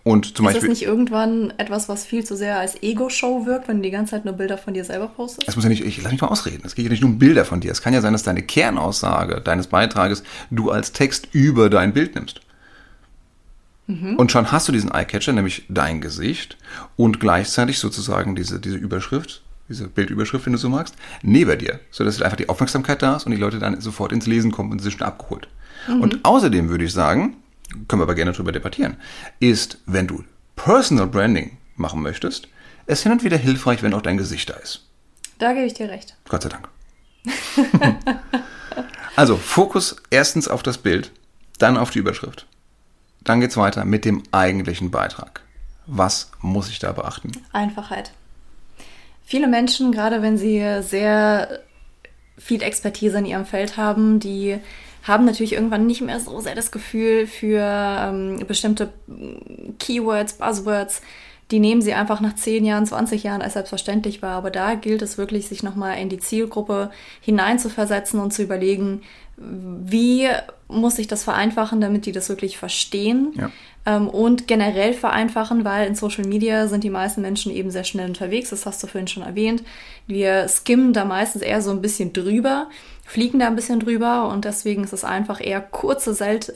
Und 0.04 0.38
zum 0.38 0.48
ist 0.48 0.56
das 0.56 0.62
Beispiel, 0.62 0.70
nicht 0.70 0.84
irgendwann 0.84 1.54
etwas, 1.58 1.90
was 1.90 2.06
viel 2.06 2.24
zu 2.24 2.36
sehr 2.36 2.58
als 2.58 2.82
Ego-Show 2.82 3.46
wirkt, 3.46 3.68
wenn 3.68 3.78
du 3.78 3.84
die 3.84 3.92
ganze 3.92 4.12
Zeit 4.12 4.26
nur 4.26 4.34
Bilder 4.34 4.58
von 4.58 4.74
dir 4.74 4.86
selber 4.86 5.08
postest? 5.08 5.48
es 5.48 5.56
muss 5.56 5.66
ja 5.66 5.70
nicht, 5.70 5.84
ich 5.84 6.02
lass 6.02 6.12
mich 6.12 6.22
mal 6.22 6.30
ausreden. 6.30 6.64
Es 6.66 6.74
geht 6.74 6.86
ja 6.86 6.92
nicht 6.92 7.02
nur 7.02 7.12
um 7.12 7.20
Bilder 7.20 7.46
von 7.46 7.60
dir. 7.60 7.72
Es 7.72 7.82
kann 7.82 7.94
ja 7.94 8.02
sein, 8.02 8.14
dass 8.14 8.24
deine 8.24 8.42
Kernaussage 8.42 9.42
deines 9.42 9.68
Beitrages 9.68 10.24
du 10.50 10.72
als 10.72 10.94
Text 10.94 11.28
über 11.34 11.70
dein 11.70 11.94
Bild 11.94 12.16
nimmst. 12.16 12.42
Und 13.90 14.32
schon 14.32 14.52
hast 14.52 14.68
du 14.68 14.72
diesen 14.72 14.92
Eyecatcher, 14.94 15.34
nämlich 15.34 15.66
dein 15.68 16.00
Gesicht 16.00 16.58
und 16.96 17.20
gleichzeitig 17.20 17.80
sozusagen 17.80 18.36
diese, 18.36 18.60
diese 18.60 18.78
Überschrift, 18.78 19.42
diese 19.70 19.88
Bildüberschrift, 19.88 20.46
wenn 20.46 20.54
du 20.54 20.60
so 20.60 20.70
magst, 20.70 20.96
neben 21.22 21.58
dir, 21.60 21.80
sodass 21.92 22.22
einfach 22.22 22.38
die 22.38 22.50
Aufmerksamkeit 22.50 23.02
da 23.02 23.16
ist 23.16 23.26
und 23.26 23.32
die 23.32 23.38
Leute 23.38 23.60
dann 23.60 23.80
sofort 23.80 24.12
ins 24.12 24.26
Lesen 24.26 24.52
kommen 24.52 24.72
und 24.72 24.80
sie 24.80 24.90
sind 24.90 25.00
schon 25.00 25.08
abgeholt. 25.08 25.48
Und 25.88 26.26
außerdem 26.26 26.70
würde 26.70 26.84
ich 26.84 26.94
sagen, 26.94 27.38
können 27.88 28.02
wir 28.02 28.04
aber 28.04 28.16
gerne 28.16 28.32
darüber 28.32 28.52
debattieren, 28.52 28.98
ist, 29.40 29.80
wenn 29.86 30.08
du 30.08 30.24
Personal 30.56 31.08
Branding 31.08 31.58
machen 31.76 32.02
möchtest, 32.02 32.50
es 32.86 33.04
hin 33.04 33.12
und 33.12 33.24
wieder 33.24 33.38
hilfreich, 33.38 33.84
wenn 33.84 33.94
auch 33.94 34.02
dein 34.02 34.18
Gesicht 34.18 34.50
da 34.50 34.56
ist. 34.56 34.86
Da 35.38 35.54
gebe 35.54 35.66
ich 35.66 35.74
dir 35.74 35.90
recht. 35.90 36.18
Gott 36.28 36.44
sei 36.44 36.50
Dank. 36.50 36.68
also 39.16 39.38
Fokus 39.38 39.98
erstens 40.10 40.48
auf 40.48 40.64
das 40.64 40.80
Bild, 40.80 41.12
dann 41.60 41.78
auf 41.78 41.92
die 41.92 42.00
Überschrift. 42.00 42.46
Dann 43.22 43.40
geht's 43.40 43.58
weiter 43.58 43.86
mit 43.86 44.06
dem 44.06 44.24
eigentlichen 44.32 44.92
Beitrag. 44.92 45.42
Was 45.86 46.32
muss 46.42 46.70
ich 46.70 46.80
da 46.80 46.92
beachten? 46.92 47.32
Einfachheit. 47.52 48.12
Viele 49.30 49.48
Menschen, 49.48 49.92
gerade 49.92 50.24
wenn 50.24 50.40
sie 50.40 50.82
sehr 50.82 51.60
viel 52.40 52.64
Expertise 52.64 53.20
in 53.20 53.28
ihrem 53.28 53.46
Feld 53.46 53.78
haben, 53.78 54.20
die 54.20 54.58
haben 55.04 55.26
natürlich 55.26 55.54
irgendwann 55.54 55.86
nicht 55.86 56.02
mehr 56.02 56.20
so 56.20 56.40
sehr 56.40 56.56
das 56.56 56.72
Gefühl 56.72 57.28
für 57.28 57.62
ähm, 57.62 58.44
bestimmte 58.48 58.92
Keywords, 59.78 60.34
Buzzwords. 60.34 61.04
Die 61.52 61.60
nehmen 61.60 61.84
sie 61.84 61.94
einfach 61.94 62.22
nach 62.22 62.34
10 62.34 62.66
Jahren, 62.66 62.88
20 62.88 63.22
Jahren 63.22 63.44
als 63.44 63.54
selbstverständlich 63.54 64.24
wahr. 64.24 64.36
Aber 64.36 64.50
da 64.50 64.74
gilt 64.74 65.04
es 65.04 65.20
wirklich, 65.20 65.48
sich 65.48 65.62
nochmal 65.62 66.00
in 66.00 66.10
die 66.10 66.18
Zielgruppe 66.18 66.90
hineinzuversetzen 67.22 68.20
und 68.20 68.34
zu 68.34 68.42
überlegen, 68.42 69.04
wie 69.42 70.28
muss 70.68 71.00
ich 71.00 71.08
das 71.08 71.24
vereinfachen, 71.24 71.82
damit 71.82 72.06
die 72.06 72.12
das 72.12 72.30
wirklich 72.30 72.58
verstehen. 72.58 73.34
Ja. 73.36 73.52
Ähm, 73.86 74.08
und 74.08 74.48
generell 74.48 74.94
vereinfachen, 74.94 75.64
weil 75.66 75.88
in 75.88 75.96
Social 75.96 76.26
Media 76.26 76.68
sind 76.68 76.84
die 76.84 76.90
meisten 76.90 77.22
Menschen 77.22 77.52
eben 77.52 77.72
sehr 77.72 77.84
schnell 77.86 78.08
unterwegs. 78.08 78.50
Das 78.52 78.66
hast 78.66 78.84
du 78.84 78.88
vorhin 78.88 79.08
schon 79.08 79.24
erwähnt. 79.24 79.64
Wir 80.06 80.48
skimmen 80.48 80.94
da 80.94 81.06
meistens 81.06 81.42
eher 81.42 81.62
so 81.62 81.72
ein 81.72 81.82
bisschen 81.82 82.14
drüber, 82.14 82.68
fliegen 83.06 83.40
da 83.40 83.48
ein 83.48 83.56
bisschen 83.56 83.80
drüber 83.80 84.28
und 84.30 84.46
deswegen 84.46 84.84
ist 84.84 84.94
es 84.94 85.04
einfach 85.04 85.40
eher 85.44 85.62
kurze 85.62 86.14
Sätze 86.14 86.54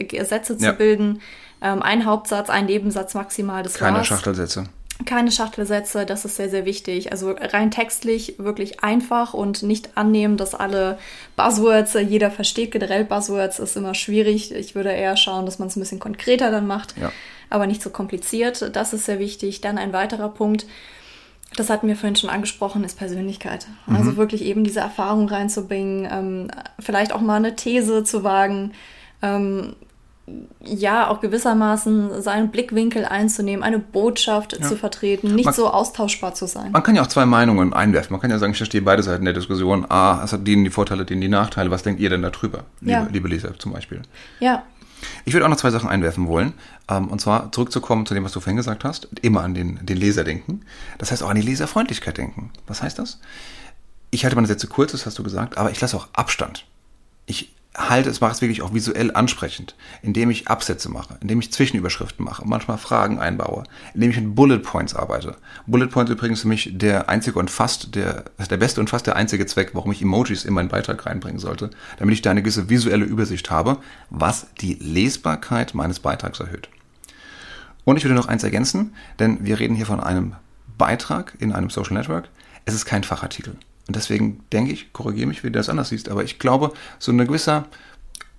zu 0.57 0.63
Ja. 0.65 0.73
bilden. 0.73 1.21
Ähm, 1.61 1.81
ein 1.81 2.05
Hauptsatz, 2.05 2.49
ein 2.49 2.65
Nebensatz 2.65 3.13
maximal. 3.13 3.63
Das 3.63 3.75
Keine 3.75 3.97
war's. 3.97 4.07
Schachtelsätze. 4.07 4.65
Keine 5.05 5.31
Schachtelsätze, 5.31 6.05
das 6.05 6.25
ist 6.25 6.35
sehr, 6.35 6.49
sehr 6.49 6.65
wichtig. 6.65 7.11
Also 7.11 7.31
rein 7.31 7.71
textlich 7.71 8.35
wirklich 8.37 8.83
einfach 8.83 9.33
und 9.33 9.63
nicht 9.63 9.97
annehmen, 9.97 10.37
dass 10.37 10.55
alle 10.55 10.97
Buzzwords, 11.35 11.95
äh, 11.95 12.01
jeder 12.01 12.31
versteht 12.31 12.71
generell 12.71 13.05
Buzzwords, 13.05 13.59
ist 13.59 13.75
immer 13.75 13.93
schwierig. 13.95 14.53
Ich 14.53 14.75
würde 14.75 14.91
eher 14.91 15.17
schauen, 15.17 15.45
dass 15.45 15.59
man 15.59 15.67
es 15.67 15.75
ein 15.75 15.79
bisschen 15.79 15.99
konkreter 15.99 16.51
dann 16.51 16.67
macht, 16.67 16.95
Ja. 16.97 17.11
aber 17.49 17.67
nicht 17.67 17.81
so 17.81 17.89
kompliziert. 17.89 18.75
Das 18.75 18.93
ist 18.93 19.05
sehr 19.05 19.19
wichtig. 19.19 19.61
Dann 19.61 19.77
ein 19.77 19.93
weiterer 19.93 20.29
Punkt. 20.29 20.65
das 21.55 21.69
hatten 21.69 21.87
wir 21.87 21.95
vorhin 21.95 22.15
schon 22.15 22.31
angesprochen, 22.31 22.83
ist 22.83 22.97
Persönlichkeit. 22.97 23.67
Also 23.85 24.11
mhm. 24.11 24.17
wirklich 24.17 24.43
eben 24.43 24.63
diese 24.63 24.79
Erfahrung 24.79 25.27
reinzubringen, 25.29 26.07
ähm, 26.11 26.47
vielleicht 26.79 27.13
auch 27.13 27.21
mal 27.21 27.35
eine 27.35 27.55
These 27.55 28.03
zu 28.03 28.23
wagen, 28.23 28.71
ähm, 29.21 29.75
ja, 30.61 31.09
auch 31.09 31.19
gewissermaßen 31.19 32.21
seinen 32.21 32.49
Blickwinkel 32.49 33.03
einzunehmen, 33.03 33.61
eine 33.61 33.79
Botschaft 33.79 34.53
ja. 34.53 34.65
zu 34.65 34.77
vertreten, 34.77 35.35
nicht 35.35 35.45
man, 35.45 35.53
so 35.53 35.69
austauschbar 35.69 36.33
zu 36.33 36.45
sein. 36.47 36.71
Man 36.71 36.81
kann 36.81 36.95
ja 36.95 37.01
auch 37.01 37.07
zwei 37.07 37.25
Meinungen 37.25 37.73
einwerfen. 37.73 38.13
Man 38.13 38.21
kann 38.21 38.31
ja 38.31 38.39
sagen, 38.39 38.53
ich 38.53 38.57
verstehe 38.57 38.81
beide 38.81 39.03
Seiten 39.03 39.25
der 39.25 39.33
Diskussion. 39.33 39.85
Ah, 39.89 40.21
es 40.23 40.31
hat 40.31 40.47
denen 40.47 40.63
die 40.63 40.69
Vorteile, 40.69 41.03
denen 41.03 41.19
die 41.19 41.27
Nachteile. 41.27 41.71
Was 41.71 41.83
denkt 41.83 41.99
ihr 41.99 42.09
denn 42.09 42.21
darüber, 42.21 42.63
liebe, 42.79 42.91
ja. 42.91 43.07
liebe 43.11 43.27
Leser 43.27 43.57
zum 43.59 43.73
Beispiel? 43.73 44.01
Ja. 44.39 44.63
Ich 45.25 45.33
würde 45.33 45.45
auch 45.45 45.49
noch 45.49 45.57
zwei 45.57 45.71
Sachen 45.71 45.89
einwerfen 45.89 46.27
wollen. 46.27 46.53
Ähm, 46.89 47.09
und 47.09 47.19
zwar 47.19 47.51
zurückzukommen 47.51 48.05
zu 48.05 48.13
dem, 48.13 48.23
was 48.23 48.31
du 48.31 48.39
vorhin 48.39 48.55
gesagt 48.55 48.85
hast. 48.85 49.09
Immer 49.21 49.43
an 49.43 49.53
den, 49.53 49.85
den 49.85 49.97
Leser 49.97 50.23
denken. 50.23 50.61
Das 50.99 51.11
heißt 51.11 51.21
auch 51.23 51.29
an 51.29 51.35
die 51.35 51.41
Leserfreundlichkeit 51.41 52.17
denken. 52.17 52.51
Was 52.65 52.81
heißt 52.81 52.97
das? 52.97 53.19
Ich 54.09 54.23
halte 54.23 54.35
meine 54.37 54.47
Sätze 54.47 54.67
kurz, 54.67 54.93
das 54.93 55.05
hast 55.05 55.19
du 55.19 55.23
gesagt, 55.23 55.57
aber 55.57 55.71
ich 55.71 55.81
lasse 55.81 55.97
auch 55.97 56.07
Abstand. 56.13 56.65
Ich 57.25 57.53
halte 57.75 58.09
es, 58.09 58.21
mache 58.21 58.33
es 58.33 58.41
wirklich 58.41 58.61
auch 58.61 58.73
visuell 58.73 59.11
ansprechend, 59.15 59.75
indem 60.01 60.29
ich 60.29 60.47
Absätze 60.47 60.89
mache, 60.89 61.17
indem 61.21 61.39
ich 61.39 61.51
Zwischenüberschriften 61.51 62.23
mache, 62.23 62.43
manchmal 62.45 62.77
Fragen 62.77 63.19
einbaue, 63.19 63.63
indem 63.93 64.11
ich 64.11 64.17
mit 64.17 64.35
Bullet 64.35 64.59
Points 64.59 64.95
arbeite. 64.95 65.35
Bullet 65.65 65.87
Points 65.87 66.11
übrigens 66.11 66.41
für 66.41 66.47
mich 66.47 66.69
der 66.73 67.09
einzige 67.09 67.39
und 67.39 67.49
fast 67.49 67.95
der, 67.95 68.25
der 68.49 68.57
beste 68.57 68.79
und 68.79 68.89
fast 68.89 69.07
der 69.07 69.15
einzige 69.15 69.45
Zweck, 69.45 69.71
warum 69.73 69.91
ich 69.91 70.01
Emojis 70.01 70.45
in 70.45 70.53
meinen 70.53 70.69
Beitrag 70.69 71.05
reinbringen 71.05 71.39
sollte, 71.39 71.71
damit 71.97 72.13
ich 72.13 72.21
da 72.21 72.31
eine 72.31 72.43
gewisse 72.43 72.69
visuelle 72.69 73.05
Übersicht 73.05 73.49
habe, 73.49 73.77
was 74.09 74.47
die 74.61 74.75
Lesbarkeit 74.75 75.73
meines 75.73 75.99
Beitrags 75.99 76.39
erhöht. 76.39 76.69
Und 77.85 77.97
ich 77.97 78.03
würde 78.03 78.15
noch 78.15 78.27
eins 78.27 78.43
ergänzen, 78.43 78.93
denn 79.19 79.43
wir 79.43 79.59
reden 79.59 79.75
hier 79.75 79.85
von 79.85 79.99
einem 79.99 80.35
Beitrag 80.77 81.33
in 81.39 81.51
einem 81.51 81.69
Social 81.69 81.93
Network. 81.93 82.29
Es 82.65 82.73
ist 82.73 82.85
kein 82.85 83.03
Fachartikel. 83.03 83.57
Und 83.87 83.95
deswegen 83.95 84.43
denke 84.51 84.71
ich, 84.71 84.93
korrigiere 84.93 85.27
mich, 85.27 85.43
wie 85.43 85.47
du 85.47 85.53
das 85.53 85.69
anders 85.69 85.89
siehst, 85.89 86.09
aber 86.09 86.23
ich 86.23 86.39
glaube, 86.39 86.73
so 86.99 87.11
ein 87.11 87.17
gewisser 87.17 87.65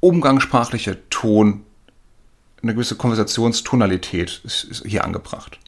umgangssprachlicher 0.01 0.97
Ton, 1.11 1.65
eine 2.63 2.75
gewisse 2.75 2.97
Konversationstonalität 2.97 4.41
ist, 4.45 4.65
ist 4.65 4.87
hier 4.87 5.05
angebracht. 5.05 5.59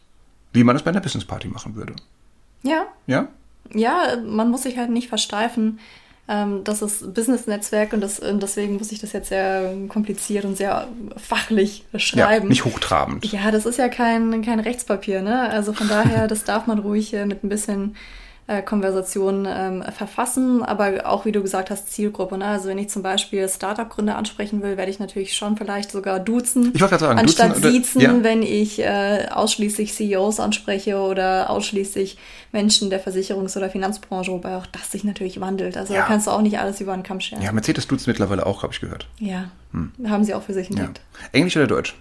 Wie 0.53 0.65
man 0.65 0.75
das 0.75 0.83
bei 0.83 0.91
einer 0.91 1.01
Business 1.01 1.27
Party 1.27 1.49
machen 1.49 1.75
würde. 1.75 1.95
Ja. 2.63 2.87
Ja? 3.07 3.29
Ja, 3.73 4.17
man 4.25 4.51
muss 4.51 4.63
sich 4.63 4.79
halt 4.79 4.91
nicht 4.91 5.09
versteifen. 5.09 5.79
Ähm, 6.29 6.65
das 6.65 6.83
ist 6.83 7.15
Business-Netzwerk 7.15 7.93
und, 7.93 8.01
das, 8.01 8.19
und 8.19 8.43
deswegen 8.43 8.77
muss 8.79 8.91
ich 8.91 8.99
das 8.99 9.13
jetzt 9.13 9.29
sehr 9.29 9.75
kompliziert 9.89 10.45
und 10.45 10.57
sehr 10.57 10.89
fachlich 11.17 11.85
schreiben. 11.97 12.45
Ja, 12.45 12.49
nicht 12.49 12.65
hochtrabend. 12.65 13.25
Ja, 13.31 13.51
das 13.51 13.65
ist 13.67 13.79
ja 13.79 13.89
kein, 13.89 14.43
kein 14.43 14.59
Rechtspapier, 14.59 15.23
ne? 15.23 15.49
Also 15.51 15.73
von 15.73 15.89
daher, 15.89 16.27
das 16.27 16.45
darf 16.45 16.67
man 16.67 16.79
ruhig 16.79 17.13
mit 17.13 17.45
ein 17.45 17.49
bisschen 17.49 17.97
äh, 18.49 18.63
Konversation 18.63 19.47
ähm, 19.49 19.83
verfassen, 19.97 20.63
aber 20.63 21.07
auch 21.07 21.25
wie 21.25 21.33
du 21.33 21.43
gesagt 21.43 21.71
hast, 21.71 21.93
Zielgruppe. 21.93 22.39
Ne? 22.39 22.45
Also 22.47 22.69
wenn 22.69 22.79
ich 22.79 22.89
zum 22.89 23.03
Beispiel 23.03 23.49
Startup-Gründer 23.49 24.17
ansprechen 24.17 24.63
will, 24.63 24.77
werde 24.77 24.91
ich 24.91 25.01
natürlich 25.01 25.37
schon 25.37 25.57
vielleicht 25.57 25.91
sogar 25.91 26.21
duzen. 26.21 26.71
Ich 26.73 26.81
wollte 26.81 26.99
sagen, 26.99 27.19
anstatt 27.19 27.57
duzen, 27.57 27.73
siezen, 27.73 28.01
ja. 28.01 28.23
wenn 28.23 28.43
ich 28.43 28.79
äh, 28.79 29.27
ausschließlich 29.31 29.93
CEOs 29.95 30.39
anspreche 30.39 30.99
oder 30.99 31.51
ausschließlich 31.51 32.19
Menschen 32.53 32.89
der 32.89 33.05
Versicherungs- 33.05 33.57
oder 33.57 33.69
Finanzbranche, 33.69 34.31
wobei 34.31 34.57
auch 34.57 34.67
das 34.67 34.93
sich 34.93 35.03
natürlich 35.03 35.41
wandelt. 35.41 35.77
Also 35.77 35.95
ja. 35.95 36.03
da 36.03 36.07
kannst 36.07 36.29
du 36.29 36.31
auch 36.31 36.43
nicht 36.43 36.59
alles 36.59 36.81
über 36.81 36.93
einen 36.93 37.03
Kamm 37.03 37.21
scheren. 37.21 37.43
Ja, 37.43 37.51
Mercedes 37.51 37.89
duzt 37.89 38.07
mittlerweile 38.07 38.47
auch, 38.47 38.63
habe 38.63 38.73
ich 38.73 38.81
gehört. 38.81 39.09
Ja, 39.19 39.51
hm. 39.73 39.91
haben 40.09 40.23
sie 40.23 40.35
auch 40.35 40.43
für 40.43 40.55
sich 40.55 40.71
entdeckt. 40.71 41.01
Ja. 41.15 41.29
Englisch 41.33 41.57
oder 41.57 41.67
Deutsch? 41.67 41.97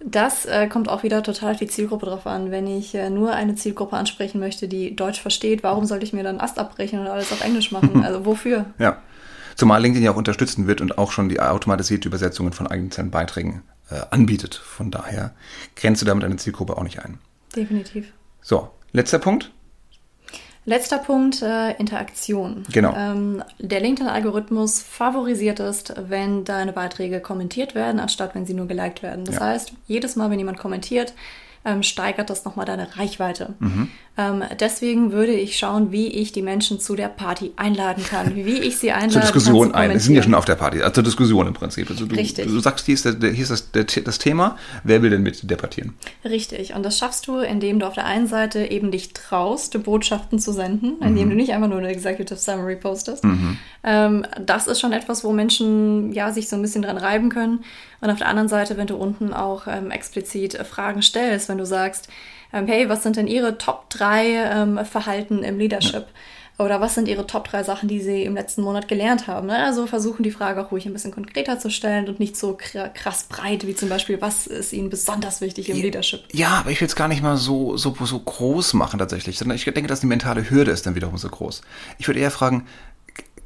Das 0.00 0.44
äh, 0.46 0.66
kommt 0.68 0.88
auch 0.88 1.02
wieder 1.02 1.22
total 1.22 1.52
auf 1.52 1.58
die 1.58 1.66
Zielgruppe 1.66 2.06
drauf 2.06 2.26
an. 2.26 2.50
Wenn 2.50 2.66
ich 2.66 2.94
äh, 2.94 3.10
nur 3.10 3.32
eine 3.32 3.54
Zielgruppe 3.54 3.96
ansprechen 3.96 4.38
möchte, 4.38 4.68
die 4.68 4.94
Deutsch 4.94 5.20
versteht, 5.20 5.62
warum 5.62 5.86
sollte 5.86 6.04
ich 6.04 6.12
mir 6.12 6.22
dann 6.22 6.40
Ast 6.40 6.58
abbrechen 6.58 7.00
und 7.00 7.06
alles 7.06 7.32
auf 7.32 7.42
Englisch 7.42 7.72
machen? 7.72 7.86
Also 8.06 8.24
wofür? 8.24 8.66
ja. 8.78 9.02
Zumal 9.56 9.80
LinkedIn 9.80 10.04
ja 10.04 10.12
auch 10.12 10.16
unterstützen 10.16 10.66
wird 10.66 10.82
und 10.82 10.98
auch 10.98 11.12
schon 11.12 11.30
die 11.30 11.40
automatisierte 11.40 12.08
Übersetzungen 12.08 12.52
von 12.52 12.66
eigenen 12.66 13.10
Beiträgen 13.10 13.62
äh, 13.90 14.02
anbietet. 14.10 14.54
Von 14.54 14.90
daher 14.90 15.34
grenzt 15.76 16.02
du 16.02 16.06
damit 16.06 16.24
eine 16.24 16.36
Zielgruppe 16.36 16.76
auch 16.76 16.82
nicht 16.82 17.02
ein. 17.02 17.18
Definitiv. 17.56 18.12
So, 18.42 18.68
letzter 18.92 19.18
Punkt. 19.18 19.50
Letzter 20.66 20.98
Punkt, 20.98 21.42
äh, 21.42 21.72
Interaktion. 21.78 22.64
Genau. 22.72 22.92
Ähm, 22.96 23.42
der 23.60 23.80
LinkedIn-Algorithmus 23.80 24.82
favorisiert 24.82 25.60
es, 25.60 25.84
wenn 25.96 26.44
deine 26.44 26.72
Beiträge 26.72 27.20
kommentiert 27.20 27.76
werden, 27.76 28.00
anstatt 28.00 28.34
wenn 28.34 28.46
sie 28.46 28.54
nur 28.54 28.66
geliked 28.66 29.02
werden. 29.02 29.24
Das 29.24 29.36
ja. 29.36 29.42
heißt, 29.42 29.72
jedes 29.86 30.16
Mal, 30.16 30.28
wenn 30.28 30.40
jemand 30.40 30.58
kommentiert, 30.58 31.14
ähm, 31.64 31.84
steigert 31.84 32.30
das 32.30 32.44
nochmal 32.44 32.66
deine 32.66 32.96
Reichweite. 32.96 33.54
Mhm. 33.60 33.90
Ähm, 34.18 34.42
deswegen 34.58 35.12
würde 35.12 35.32
ich 35.32 35.58
schauen, 35.58 35.92
wie 35.92 36.06
ich 36.06 36.32
die 36.32 36.40
Menschen 36.40 36.80
zu 36.80 36.96
der 36.96 37.08
Party 37.08 37.52
einladen 37.56 38.02
kann, 38.02 38.34
wie 38.34 38.58
ich 38.58 38.78
sie 38.78 38.90
einladen 38.90 39.12
Zur 39.12 39.20
Diskussion 39.20 39.74
ein. 39.74 39.90
Wir 39.90 40.00
sind 40.00 40.14
ja 40.14 40.22
schon 40.22 40.34
auf 40.34 40.46
der 40.46 40.54
Party, 40.54 40.80
also 40.80 40.94
zur 40.94 41.02
Diskussion 41.02 41.46
im 41.46 41.52
Prinzip. 41.52 41.90
Also 41.90 42.06
du, 42.06 42.16
Richtig. 42.16 42.46
Du 42.46 42.58
sagst, 42.60 42.86
hier 42.86 42.94
ist, 42.94 43.04
der, 43.04 43.30
hier 43.30 43.42
ist 43.42 43.50
das, 43.50 43.70
der, 43.72 43.84
das 43.84 44.18
Thema, 44.18 44.56
wer 44.84 45.02
will 45.02 45.10
denn 45.10 45.22
mit 45.22 45.50
debattieren? 45.50 45.94
Richtig. 46.24 46.74
Und 46.74 46.82
das 46.82 46.98
schaffst 46.98 47.26
du, 47.28 47.40
indem 47.40 47.78
du 47.78 47.86
auf 47.86 47.94
der 47.94 48.06
einen 48.06 48.26
Seite 48.26 48.70
eben 48.70 48.90
dich 48.90 49.12
traust, 49.12 49.82
Botschaften 49.82 50.38
zu 50.38 50.52
senden, 50.52 50.94
indem 51.02 51.26
mhm. 51.26 51.30
du 51.30 51.36
nicht 51.36 51.52
einfach 51.52 51.68
nur 51.68 51.78
eine 51.78 51.88
Executive 51.88 52.38
Summary 52.38 52.76
postest. 52.76 53.22
Mhm. 53.22 53.58
Ähm, 53.84 54.26
das 54.40 54.66
ist 54.66 54.80
schon 54.80 54.92
etwas, 54.92 55.24
wo 55.24 55.32
Menschen 55.32 56.12
ja 56.12 56.32
sich 56.32 56.48
so 56.48 56.56
ein 56.56 56.62
bisschen 56.62 56.82
dran 56.82 56.96
reiben 56.96 57.28
können. 57.28 57.64
Und 58.00 58.10
auf 58.10 58.18
der 58.18 58.28
anderen 58.28 58.48
Seite, 58.48 58.78
wenn 58.78 58.86
du 58.86 58.96
unten 58.96 59.34
auch 59.34 59.66
ähm, 59.66 59.90
explizit 59.90 60.54
Fragen 60.66 61.02
stellst, 61.02 61.48
wenn 61.48 61.58
du 61.58 61.66
sagst, 61.66 62.08
ähm, 62.52 62.66
hey, 62.66 62.88
was 62.88 63.02
sind 63.02 63.16
denn 63.16 63.26
Ihre 63.26 63.58
Top 63.58 63.90
3 63.90 64.26
ähm, 64.26 64.84
Verhalten 64.84 65.42
im 65.42 65.58
Leadership? 65.58 66.06
Oder 66.58 66.80
was 66.80 66.94
sind 66.94 67.06
Ihre 67.06 67.26
Top 67.26 67.48
3 67.48 67.64
Sachen, 67.64 67.86
die 67.86 68.00
Sie 68.00 68.22
im 68.22 68.34
letzten 68.34 68.62
Monat 68.62 68.88
gelernt 68.88 69.26
haben? 69.26 69.48
Ne? 69.48 69.62
Also 69.62 69.86
versuchen 69.86 70.22
die 70.22 70.30
Frage 70.30 70.64
auch 70.64 70.72
ruhig 70.72 70.86
ein 70.86 70.92
bisschen 70.94 71.12
konkreter 71.12 71.58
zu 71.58 71.70
stellen 71.70 72.08
und 72.08 72.18
nicht 72.18 72.34
so 72.34 72.56
krass 72.56 73.24
breit, 73.24 73.66
wie 73.66 73.74
zum 73.74 73.90
Beispiel, 73.90 74.22
was 74.22 74.46
ist 74.46 74.72
Ihnen 74.72 74.88
besonders 74.88 75.42
wichtig 75.42 75.68
im 75.68 75.76
Leadership? 75.76 76.22
Ja, 76.32 76.60
aber 76.60 76.70
ich 76.70 76.80
will 76.80 76.88
es 76.88 76.96
gar 76.96 77.08
nicht 77.08 77.22
mal 77.22 77.36
so, 77.36 77.76
so, 77.76 77.94
so 78.00 78.18
groß 78.18 78.72
machen 78.72 78.98
tatsächlich, 78.98 79.36
sondern 79.36 79.56
ich 79.56 79.64
denke, 79.64 79.86
dass 79.86 80.00
die 80.00 80.06
mentale 80.06 80.48
Hürde 80.48 80.70
ist 80.70 80.86
dann 80.86 80.94
wiederum 80.94 81.18
so 81.18 81.28
groß. 81.28 81.60
Ich 81.98 82.08
würde 82.08 82.20
eher 82.20 82.30
fragen, 82.30 82.66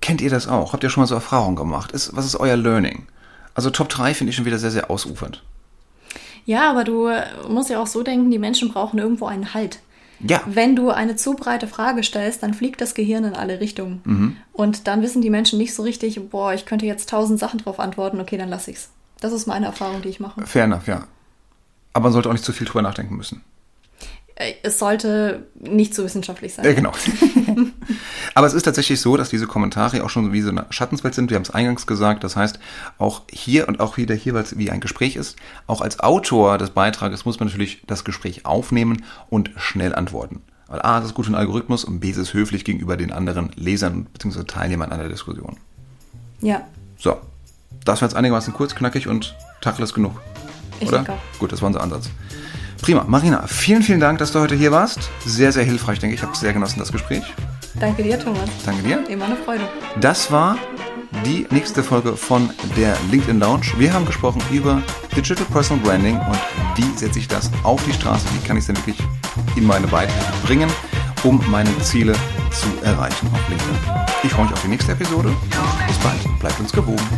kennt 0.01 0.21
ihr 0.21 0.31
das 0.31 0.47
auch? 0.47 0.73
Habt 0.73 0.85
ihr 0.85 0.91
schon 0.91 1.03
mal 1.03 1.09
so 1.09 1.17
Erfahrungen 1.17 1.57
gemacht? 1.57 1.91
Ist, 1.91 2.15
was 2.15 2.27
ist 2.27 2.37
euer 2.37 2.57
Learning? 2.57 3.09
Also 3.55 3.71
Top 3.71 3.89
3 3.89 4.15
finde 4.15 4.31
ich 4.31 4.37
schon 4.37 4.45
wieder 4.45 4.59
sehr, 4.59 4.71
sehr 4.71 4.89
ausufernd. 4.89 5.43
Ja, 6.47 6.71
aber 6.71 6.85
du 6.85 7.11
musst 7.49 7.71
ja 7.71 7.81
auch 7.81 7.87
so 7.87 8.03
denken, 8.03 8.31
die 8.31 8.39
Menschen 8.39 8.71
brauchen 8.71 8.99
irgendwo 8.99 9.27
einen 9.27 9.55
Halt. 9.55 9.81
Ja. 10.21 10.43
Wenn 10.47 10.77
du 10.77 10.91
eine 10.91 11.17
zu 11.17 11.35
breite 11.35 11.67
Frage 11.67 12.03
stellst, 12.03 12.43
dann 12.43 12.53
fliegt 12.53 12.81
das 12.81 12.95
Gehirn 12.95 13.25
in 13.25 13.35
alle 13.35 13.61
Richtungen. 13.61 14.03
Mhm. 14.05 14.37
Und 14.53 14.87
dann 14.87 15.01
wissen 15.01 15.23
die 15.23 15.31
Menschen 15.31 15.59
nicht 15.59 15.75
so 15.75 15.83
richtig, 15.83 16.21
boah, 16.29 16.53
ich 16.53 16.67
könnte 16.67 16.85
jetzt 16.85 17.09
tausend 17.09 17.39
Sachen 17.39 17.59
drauf 17.61 17.81
antworten, 17.81 18.21
okay, 18.21 18.37
dann 18.37 18.51
lass 18.51 18.69
ich's. 18.69 18.91
Das 19.21 19.33
ist 19.33 19.47
meine 19.47 19.67
Erfahrung, 19.67 20.03
die 20.03 20.09
ich 20.09 20.21
mache. 20.21 20.47
Fair 20.47 20.65
enough, 20.65 20.87
ja. 20.87 21.07
Aber 21.93 22.05
man 22.05 22.13
sollte 22.13 22.29
auch 22.29 22.35
nicht 22.35 22.45
zu 22.45 22.53
viel 22.53 22.67
drüber 22.67 22.83
nachdenken 22.83 23.17
müssen. 23.17 23.43
Äh, 24.35 24.55
es 24.63 24.79
sollte 24.79 25.47
nicht 25.59 25.95
so 25.95 26.05
wissenschaftlich 26.05 26.55
sein. 26.55 26.65
Ja, 26.65 26.73
genau. 26.73 26.93
Aber 28.35 28.47
es 28.47 28.55
ist 28.55 28.63
tatsächlich 28.63 29.01
so, 29.01 29.17
dass 29.17 29.31
diese 29.31 29.47
Kommentare 29.47 30.03
auch 30.05 30.11
schon 30.11 30.33
wie 30.33 30.41
so 30.41 30.51
eine 30.51 30.67
Schattenswelt 30.71 31.15
sind. 31.15 31.31
Wir 31.31 31.37
haben 31.37 31.43
es 31.43 31.51
eingangs 31.51 31.87
gesagt. 31.87 32.25
Das 32.25 32.37
heißt, 32.37 32.59
auch 32.99 33.23
hier 33.31 33.69
und 33.69 33.81
auch 33.81 33.97
wieder 33.97 34.15
hier, 34.15 34.35
weil 34.35 34.43
es 34.43 34.59
wie 34.59 34.71
ein 34.71 34.81
Gespräch 34.81 35.17
ist, 35.17 35.37
auch 35.67 35.81
als 35.81 36.01
Autor 36.01 36.59
des 36.59 36.71
Beitrages 36.71 37.25
muss 37.25 37.39
man 37.39 37.49
natürlich 37.49 37.83
das 37.87 38.05
Gespräch 38.05 38.47
aufnehmen 38.47 39.05
und 39.29 39.51
schnell 39.57 39.95
antworten. 39.95 40.43
Weil 40.69 40.83
A, 40.83 41.01
das 41.01 41.09
ist 41.09 41.15
gut 41.15 41.27
für 41.27 41.33
den 41.33 41.39
Algorithmus 41.39 41.85
und 41.85 42.01
B, 42.01 42.11
ist 42.11 42.17
es 42.17 42.33
höflich 42.33 42.65
gegenüber 42.65 42.97
den 42.97 43.13
anderen 43.13 43.51
Lesern 43.57 44.07
bzw. 44.07 44.45
Teilnehmern 44.45 44.93
an 44.93 45.01
der 45.01 45.09
Diskussion. 45.09 45.57
Ja. 46.41 46.63
So. 46.97 47.19
Das 47.85 48.01
war 48.01 48.09
jetzt 48.09 48.15
einigermaßen 48.15 48.53
kurz, 48.53 48.75
knackig 48.75 49.09
und 49.09 49.35
Tacheles 49.61 49.95
genug. 49.95 50.21
Ich 50.81 50.89
oder? 50.89 50.99
Denke 50.99 51.15
Gut, 51.39 51.53
das 51.53 51.61
war 51.61 51.67
unser 51.67 51.83
Ansatz. 51.83 52.11
Prima. 52.83 53.05
Marina, 53.07 53.47
vielen, 53.47 53.83
vielen 53.83 54.01
Dank, 54.01 54.19
dass 54.19 54.33
du 54.33 54.41
heute 54.41 54.55
hier 54.55 54.73
warst. 54.73 55.11
Sehr, 55.25 55.53
sehr 55.53 55.65
hilfreich, 55.65 55.99
denke 55.99 56.15
ich. 56.15 56.21
Ich 56.21 56.27
habe 56.27 56.37
sehr 56.37 56.53
genossen, 56.53 56.79
das 56.79 56.91
Gespräch. 56.93 57.23
Danke 57.79 58.03
dir, 58.03 58.19
Thomas. 58.19 58.49
Danke 58.65 58.83
dir. 58.83 59.09
Immer 59.09 59.27
eine 59.27 59.37
Freude. 59.37 59.63
Das 60.01 60.33
war 60.33 60.57
die 61.25 61.47
nächste 61.51 61.83
Folge 61.83 62.17
von 62.17 62.51
der 62.77 62.97
LinkedIn 63.11 63.39
Lounge. 63.39 63.67
Wir 63.79 63.93
haben 63.93 64.07
gesprochen 64.07 64.43
über 64.51 64.83
Digital 65.17 65.45
Personal 65.47 65.85
Branding 65.85 66.19
und 66.19 66.39
wie 66.77 66.99
setze 66.99 67.19
ich 67.19 67.29
das 67.29 67.51
auf 67.63 67.85
die 67.85 67.93
Straße, 67.93 68.27
wie 68.35 68.47
kann 68.47 68.57
ich 68.57 68.63
es 68.63 68.67
denn 68.69 68.77
wirklich 68.77 68.99
in 69.57 69.67
meine 69.67 69.87
Beiträge 69.87 70.25
bringen, 70.45 70.71
um 71.25 71.43
meine 71.51 71.77
Ziele 71.81 72.15
zu 72.51 72.67
erreichen 72.85 73.29
auf 73.33 73.49
LinkedIn. 73.49 73.77
Ich 74.23 74.31
freue 74.33 74.45
mich 74.45 74.53
auf 74.53 74.63
die 74.63 74.69
nächste 74.69 74.93
Episode. 74.93 75.35
Bis 75.87 75.99
bald. 75.99 76.39
Bleibt 76.39 76.61
uns 76.61 76.73
gewogen. 76.73 77.09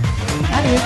Adieu. 0.52 0.78